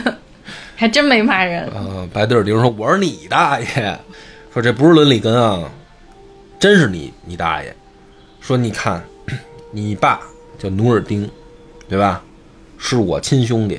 [0.76, 1.66] 还真没骂人。
[1.74, 3.96] 呃，白德尔丁说我是你大爷，
[4.52, 5.62] 说这不是伦理根啊，
[6.64, 7.76] 真是你你大爷。
[8.40, 9.04] 说你看，
[9.70, 10.18] 你爸
[10.58, 11.30] 叫努尔丁，
[11.90, 12.22] 对吧？
[12.78, 13.78] 是我亲兄弟。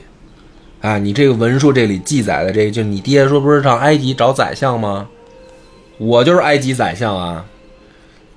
[0.82, 5.10] 啊，你这个文书这里记载的这个，就你爹说不是上埃及找宰相吗？
[5.98, 7.44] 我就是埃及宰相啊。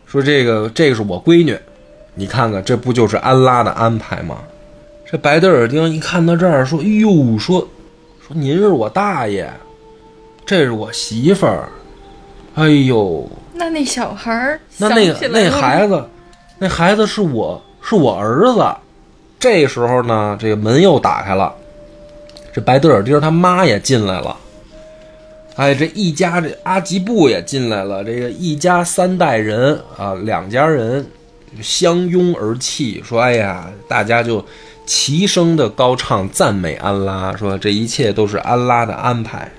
[0.07, 1.55] 说这个这个是我闺女，
[2.15, 4.39] 你看看这不就是安拉的安排吗？
[5.05, 7.69] 这白德尔丁一看到这儿，说：“哎呦，说
[8.27, 9.53] 说您是我大爷，
[10.47, 11.69] 这是我媳妇儿。
[12.55, 13.29] 哎呦，
[13.59, 16.09] 那那小孩儿，那那个那孩子，
[16.59, 18.65] 那孩子是我是我儿子。
[19.39, 21.53] 这时候呢，这个门又打开了，
[22.53, 24.37] 这白德尔丁他妈也进来了。
[25.57, 31.05] 哎，这一家这阿吉布也进来了，这个一家三代人啊，两家人
[31.61, 34.45] 相拥而泣，说：“哎呀，大家就
[34.87, 39.51] 齐声的高唱赞美安拉，说这一切都是安拉的安排。”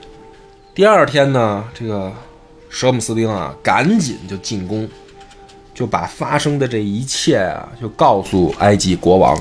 [0.74, 2.12] 第二天呢，这个
[2.70, 4.88] 舍姆斯丁啊，赶紧就进宫，
[5.74, 9.38] 就把发生的这一切啊，就告诉埃及国王。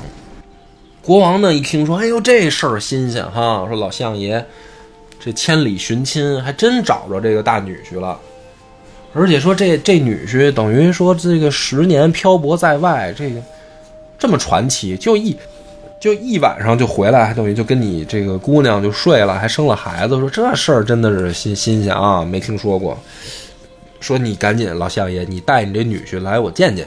[1.03, 4.45] 国王呢一听说，哎呦，这事儿新鲜哈，说老相爷
[5.20, 8.18] 这千里寻亲，还真找着这个大女婿了。
[9.14, 13.41] 而且说这这女婿等于说这个十年漂泊在外，这个
[14.18, 15.37] 这么传奇，就一
[16.01, 20.18] 就一晚上就回来，等于就跟你这个姑娘就睡了，还生了孩子。
[20.20, 22.96] 说这事儿真的是新新鲜啊，没听说过。
[24.01, 26.86] 说你赶紧老相爷，你带你这女婿来，我见见。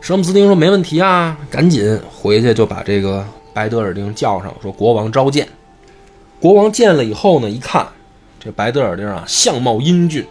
[0.00, 3.24] 舍姆斯丁说没问题啊，赶紧回去就把这个
[3.54, 5.46] 白德尔丁叫上，说国王召见。
[6.40, 7.86] 国王见了以后呢，一看
[8.40, 10.26] 这白德尔丁啊，相貌英俊，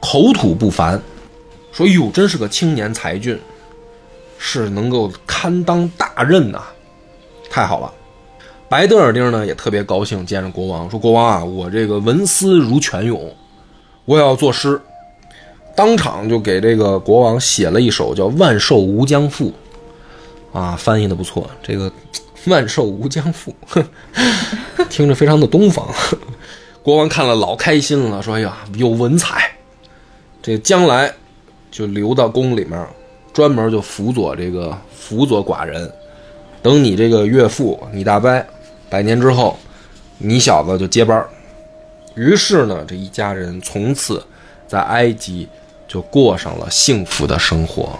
[0.00, 0.98] 口吐不凡，
[1.70, 3.38] 说哟，真是个青年才俊，
[4.38, 6.62] 是能够堪当大任呐、
[7.54, 7.92] 太好了。
[8.68, 13.32] 白德尔丁呢也特别高兴，见着国王说：“国王啊，我这个文思如泉涌，
[14.06, 14.80] 我也要作诗。”
[15.76, 19.52] 当场就给这个国王写了一首叫《万寿无疆赋》，
[20.58, 21.48] 啊，翻译的不错。
[21.62, 21.92] 这个
[22.46, 23.54] “万寿无疆赋”，
[24.90, 25.86] 听着非常的东方。
[26.82, 29.52] 国王看了老开心了，说：“哎呀，有文采，
[30.42, 31.12] 这将来
[31.70, 32.84] 就留到宫里面，
[33.32, 35.88] 专门就辅佐这个辅佐寡人。
[36.64, 38.42] 等你这个岳父，你大伯
[38.88, 39.58] 百年之后，
[40.16, 41.28] 你小子就接班儿。”
[42.16, 44.24] 于是呢，这一家人从此
[44.66, 45.46] 在埃及
[45.86, 47.90] 就过上了幸福的生活。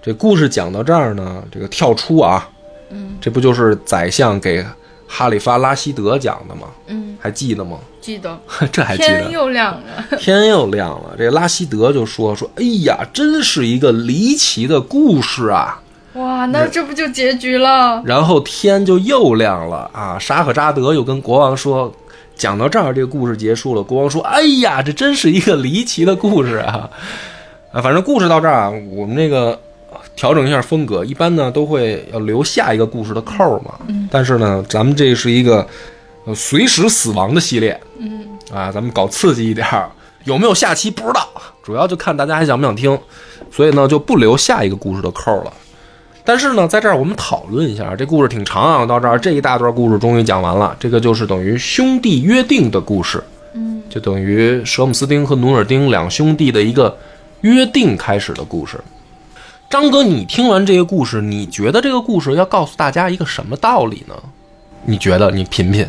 [0.00, 2.48] 这故事讲到这儿呢，这个跳出啊，
[2.88, 4.64] 嗯，这不就是宰相给
[5.06, 6.68] 哈里发拉希德讲的吗？
[6.86, 7.76] 嗯，还记得吗？
[8.00, 8.40] 记得
[8.72, 9.08] 这还记得？
[9.08, 11.14] 天又亮了， 天又亮了。
[11.18, 15.82] 这拉希德就说说，哎呀，真是一个离奇的故事啊！
[16.16, 18.02] 哇，那这不就结局了？
[18.04, 20.18] 然后天就又亮了啊！
[20.18, 21.92] 沙赫扎德又跟国王说，
[22.34, 23.82] 讲到这儿，这个故事结束了。
[23.82, 26.88] 国王说：“哎呀，这真是一个离奇的故事啊！”
[27.70, 29.60] 啊，反正故事到这儿啊，我们这个
[30.14, 33.74] 调整一下风格，一般呢都会要留下一个故事的扣儿嘛。
[34.10, 35.66] 但是呢，咱们这是一个
[36.24, 37.78] 呃随时死亡的系列。
[37.98, 39.90] 嗯，啊，咱们搞刺激一点儿，
[40.24, 41.28] 有没有下期不知道，
[41.62, 42.98] 主要就看大家还想不想听，
[43.50, 45.52] 所以呢就不留下一个故事的扣儿了。
[46.26, 53.22] 但是呢，在这儿我们讨论一下，这故事挺长啊，到这儿这一大段故事终于讲完了，这个就是等于兄弟约定的故事，
[53.54, 56.98] 嗯，就等于舍姆斯丁和努尔丁两兄弟的一个
[57.42, 58.76] 约定开始的故事。
[59.70, 64.14] 张哥，你听完这个故事，你觉得这个故事要告诉大家一个什么道理呢？
[64.84, 65.30] 你觉得？
[65.30, 65.86] 你品品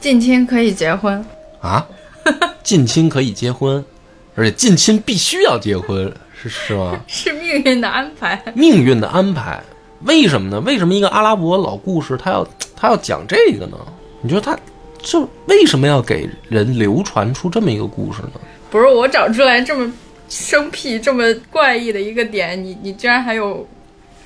[0.00, 1.24] 近亲可以结婚，
[1.60, 1.86] 啊？
[2.62, 3.84] 近亲可以结婚，
[4.34, 7.00] 而且近亲必须要结婚，是是吗？
[7.06, 8.42] 是命运的安排。
[8.54, 9.62] 命运的安排，
[10.04, 10.60] 为什么呢？
[10.60, 12.46] 为什么一个阿拉伯老故事，他要
[12.76, 13.76] 他要讲这个呢？
[14.20, 14.58] 你觉得他
[15.00, 18.40] 就为什么要给人流传出这么一个故事呢？
[18.70, 19.92] 不是我找出来这么
[20.28, 23.66] 生僻这么怪异的一个点，你你居然还有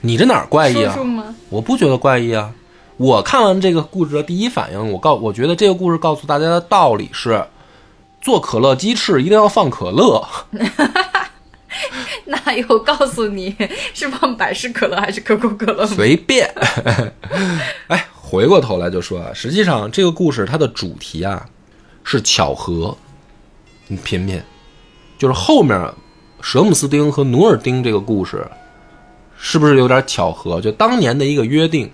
[0.00, 0.96] 你这哪儿怪异啊？
[1.48, 2.52] 我不觉得怪异啊。
[2.96, 7.44] 我看完这个故事的第一反应，我告我觉得这个故事告诉大家的道理是，
[8.22, 10.26] 做可乐鸡翅一定要放可乐。
[12.26, 13.54] 那有告诉你
[13.94, 15.86] 是放百事可乐还是可口可乐？
[15.86, 16.52] 随便。
[17.88, 21.46] 哎，回过头来就说啊，实际上这个故事它的主题啊
[22.04, 22.96] 是巧合，
[23.88, 24.40] 你品品，
[25.18, 25.92] 就是后面
[26.40, 28.46] 舍姆斯丁和努尔丁这个故事，
[29.36, 30.60] 是不是有点巧合？
[30.60, 31.90] 就当年的一个约定，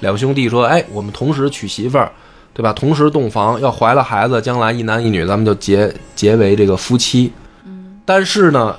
[0.00, 2.10] 两兄弟说，哎，我们同时娶媳妇儿，
[2.54, 2.72] 对吧？
[2.72, 7.32] 同时洞房，要怀了孩子，将来一男一女，咱们就结结为这个夫妻。
[8.04, 8.76] 但是呢，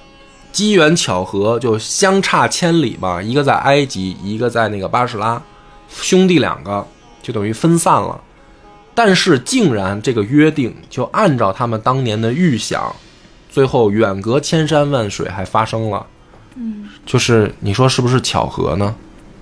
[0.51, 5.41] 机缘巧合就相差千里嘛，一个在埃及，一个在那个巴士拉，
[5.89, 6.85] 兄弟两个
[7.21, 8.19] 就等于分散了。
[8.93, 12.93] 但是竟然这个约定就按照他们当年的预想，
[13.49, 16.05] 最后远隔千山万水还发生了。
[16.55, 18.93] 嗯，就是你说是不是巧合呢？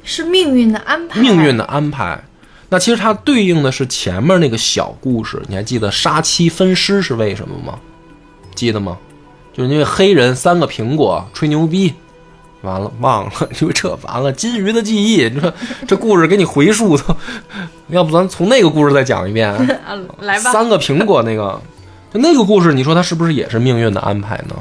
[0.03, 1.19] 是命运的安排。
[1.19, 2.23] 命运的安排。
[2.69, 7.79] 那其实它对应的是前面那个小故事，你还记得杀妻分尸是为什么吗？
[8.53, 8.95] 记得吗？
[9.59, 11.93] 就是因为黑人三个苹果吹牛逼，
[12.61, 15.51] 完了忘了， 因为这完了金鱼的记忆，你说
[15.85, 17.03] 这故事给你回溯都，
[17.91, 19.51] 要不咱从那个故事再讲一遍？
[19.85, 20.53] 啊，来吧。
[20.53, 21.61] 三个苹果那个，
[22.13, 24.55] 就那个故事，你说它是不是也是命运的安排呢？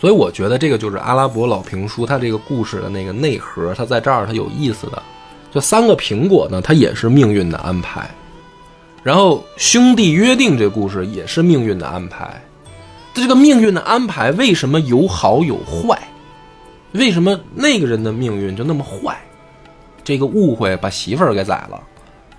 [0.00, 5.02] 所以我觉得这个就是阿拉伯老评书它这个故事的那个内核，它在这儿它有意思的。
[5.52, 8.08] 就三个苹果呢，它也是命运的安排。
[9.02, 12.40] 然后兄弟约定这故事也是命运的安排。
[13.22, 15.98] 这个命运的安排为什么有好有坏？
[16.92, 19.16] 为什么那个人的命运就那么坏？
[20.04, 21.80] 这个误会把媳妇儿给宰了，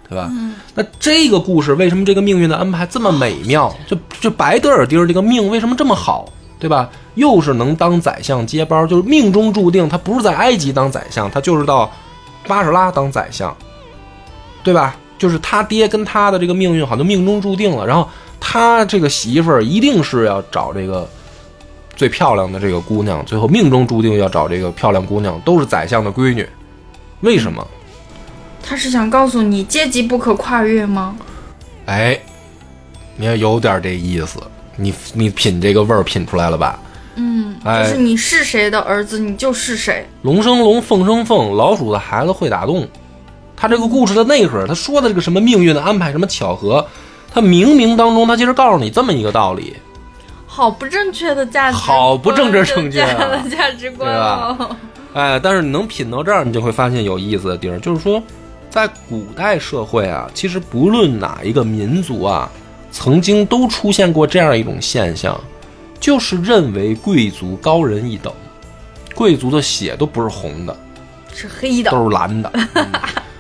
[0.08, 0.32] 对吧？
[0.74, 3.74] 那这个故事为什么这个命运的安排这么美妙？
[3.86, 6.90] 就就白德尔丁儿这个命为什么这么好，对吧？
[7.16, 11.92] 又是能当宰相接班，就是命中注定他不是在埃及当宰相，他就是到
[12.48, 13.56] 巴士拉当宰相，
[14.64, 14.96] 对吧？
[15.18, 18.08] 就是他爹跟他的这个命运好像命中注定了，然后
[18.40, 21.08] 他这个媳妇儿一定是要找这个
[21.96, 26.48] 最漂亮的这个姑娘，最后命中注定要找这个漂亮姑娘，都是宰相的闺女，
[27.22, 27.66] 为什么？
[28.62, 31.16] 他是想告诉你阶级不可跨越吗？
[31.86, 32.20] 哎，
[33.16, 34.40] 你也有点这意思，
[34.76, 36.80] 你你品这个味儿品出来了吧？
[37.16, 40.06] 嗯，哎就是你是谁的儿子，你就是谁。
[40.22, 42.88] 龙生龙，凤生凤，老鼠的孩子会打洞。
[43.56, 46.86] 他这个故事的内核，他说的这个什么命运的安排，什么巧合，
[47.38, 49.76] 他冥冥当中，他其实告诉你这么一个道理。
[50.48, 54.76] 好不正确的价值观，好不正直正确的价值观哦。
[55.14, 58.20] 哎，但是你能品到这儿，你就会发现有意思的地儿，就是说，
[58.72, 62.50] 在古代社会啊，其实不论哪一个民族啊，
[62.92, 65.40] 曾经都出现过这样一种现象，
[66.00, 68.34] 就是认为贵族高人一等，
[69.14, 70.76] 贵族的血都不是红的，
[71.32, 72.92] 是黑的，都是蓝的，嗯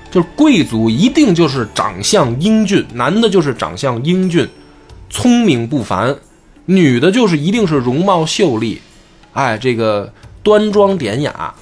[0.10, 4.48] 就是贵族一定就是长相英俊，男的就是长相英俊，
[5.10, 6.16] 聪明不凡，
[6.66, 8.82] 女的就是一定是容貌秀丽，
[9.34, 11.54] 哎，这个端庄典雅，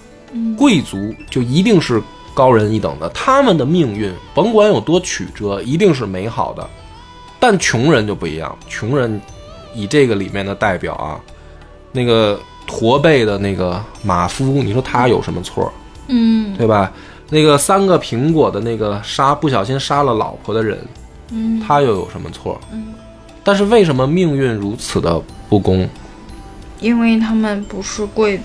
[0.58, 2.02] 贵族就一定是
[2.34, 6.70] 高人一等的，他们的命运甭管有多曲折，一定是美好的，
[7.39, 9.20] 但穷人就不一样，穷人
[9.74, 11.20] 以这个里面的代表啊，
[11.91, 15.72] 那个驼背的那个马夫，你说他有什么错？
[16.08, 16.91] 嗯对吧？
[17.30, 20.80] 那个三个苹果的那个杀不小心杀了老婆的人，
[21.32, 22.59] 嗯他又有什么错？
[23.43, 25.88] 但是为什么命运如此的不公？
[26.80, 28.43] 因为他们不是贵族。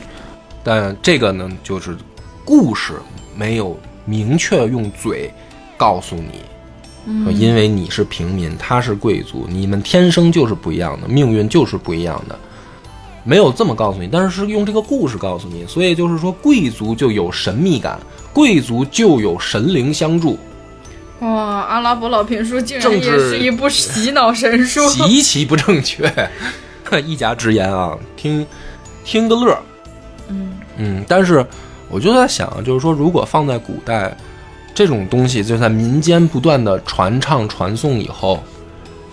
[0.63, 1.97] 但这个呢，就是
[2.45, 2.95] 故事
[3.35, 5.33] 没有明确用嘴
[5.77, 12.39] 告诉你，说因为你是平民，他是贵族，你们天生就是不一样的，命运就是不一样的，
[13.23, 17.99] 没有这么告诉你，但是是用这个故事告诉你，所以就是说，贵族就有神秘感，
[18.33, 20.39] 贵族就有神灵相助，
[21.21, 24.89] 哇，阿拉伯老评书竟然也是一部洗脑神书。
[24.89, 26.11] 极其不正确，
[27.05, 28.47] 一家之言啊，听
[29.05, 29.59] 听个乐儿。
[30.29, 31.45] 嗯嗯，但是
[31.89, 34.17] 我就在想，就是说，如果放在古代，
[34.73, 38.43] 这种东西就在民间不断的传唱传颂以后，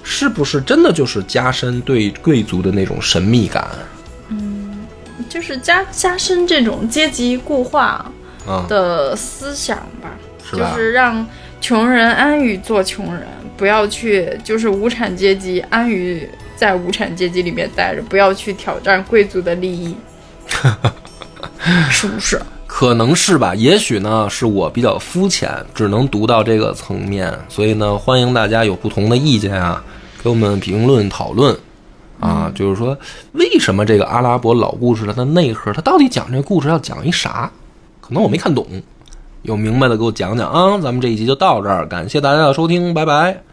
[0.02, 3.68] 是不是真的就是加深对贵族的那种神秘感
[5.38, 8.04] 就是加加深这种阶级固化
[8.48, 8.66] 啊？
[8.68, 10.10] 的思想吧，
[10.52, 10.74] 就是吧？
[10.76, 11.24] 是让
[11.62, 19.96] 穷人安于做穷人，不要去就是无产阶级安于在无产阶级里面待着，不要去挑战贵族的利益，
[21.92, 22.42] 是不是？
[22.66, 29.84] 可能是吧，也许呢是我比较肤浅，只能读到这个层面，所以呢，欢迎大家有不同的意见啊，
[30.24, 31.56] 给我们评论讨论
[32.20, 32.98] 啊，就是说
[33.34, 37.52] 为什么这个阿拉伯老故事它的内核，它到底讲这故事要讲一啥？
[38.02, 38.66] 可能我没看懂，
[39.42, 40.78] 有明白的给我讲讲啊。
[40.80, 43.47] 咱们这一集就到这儿，感谢大家的收听，拜拜。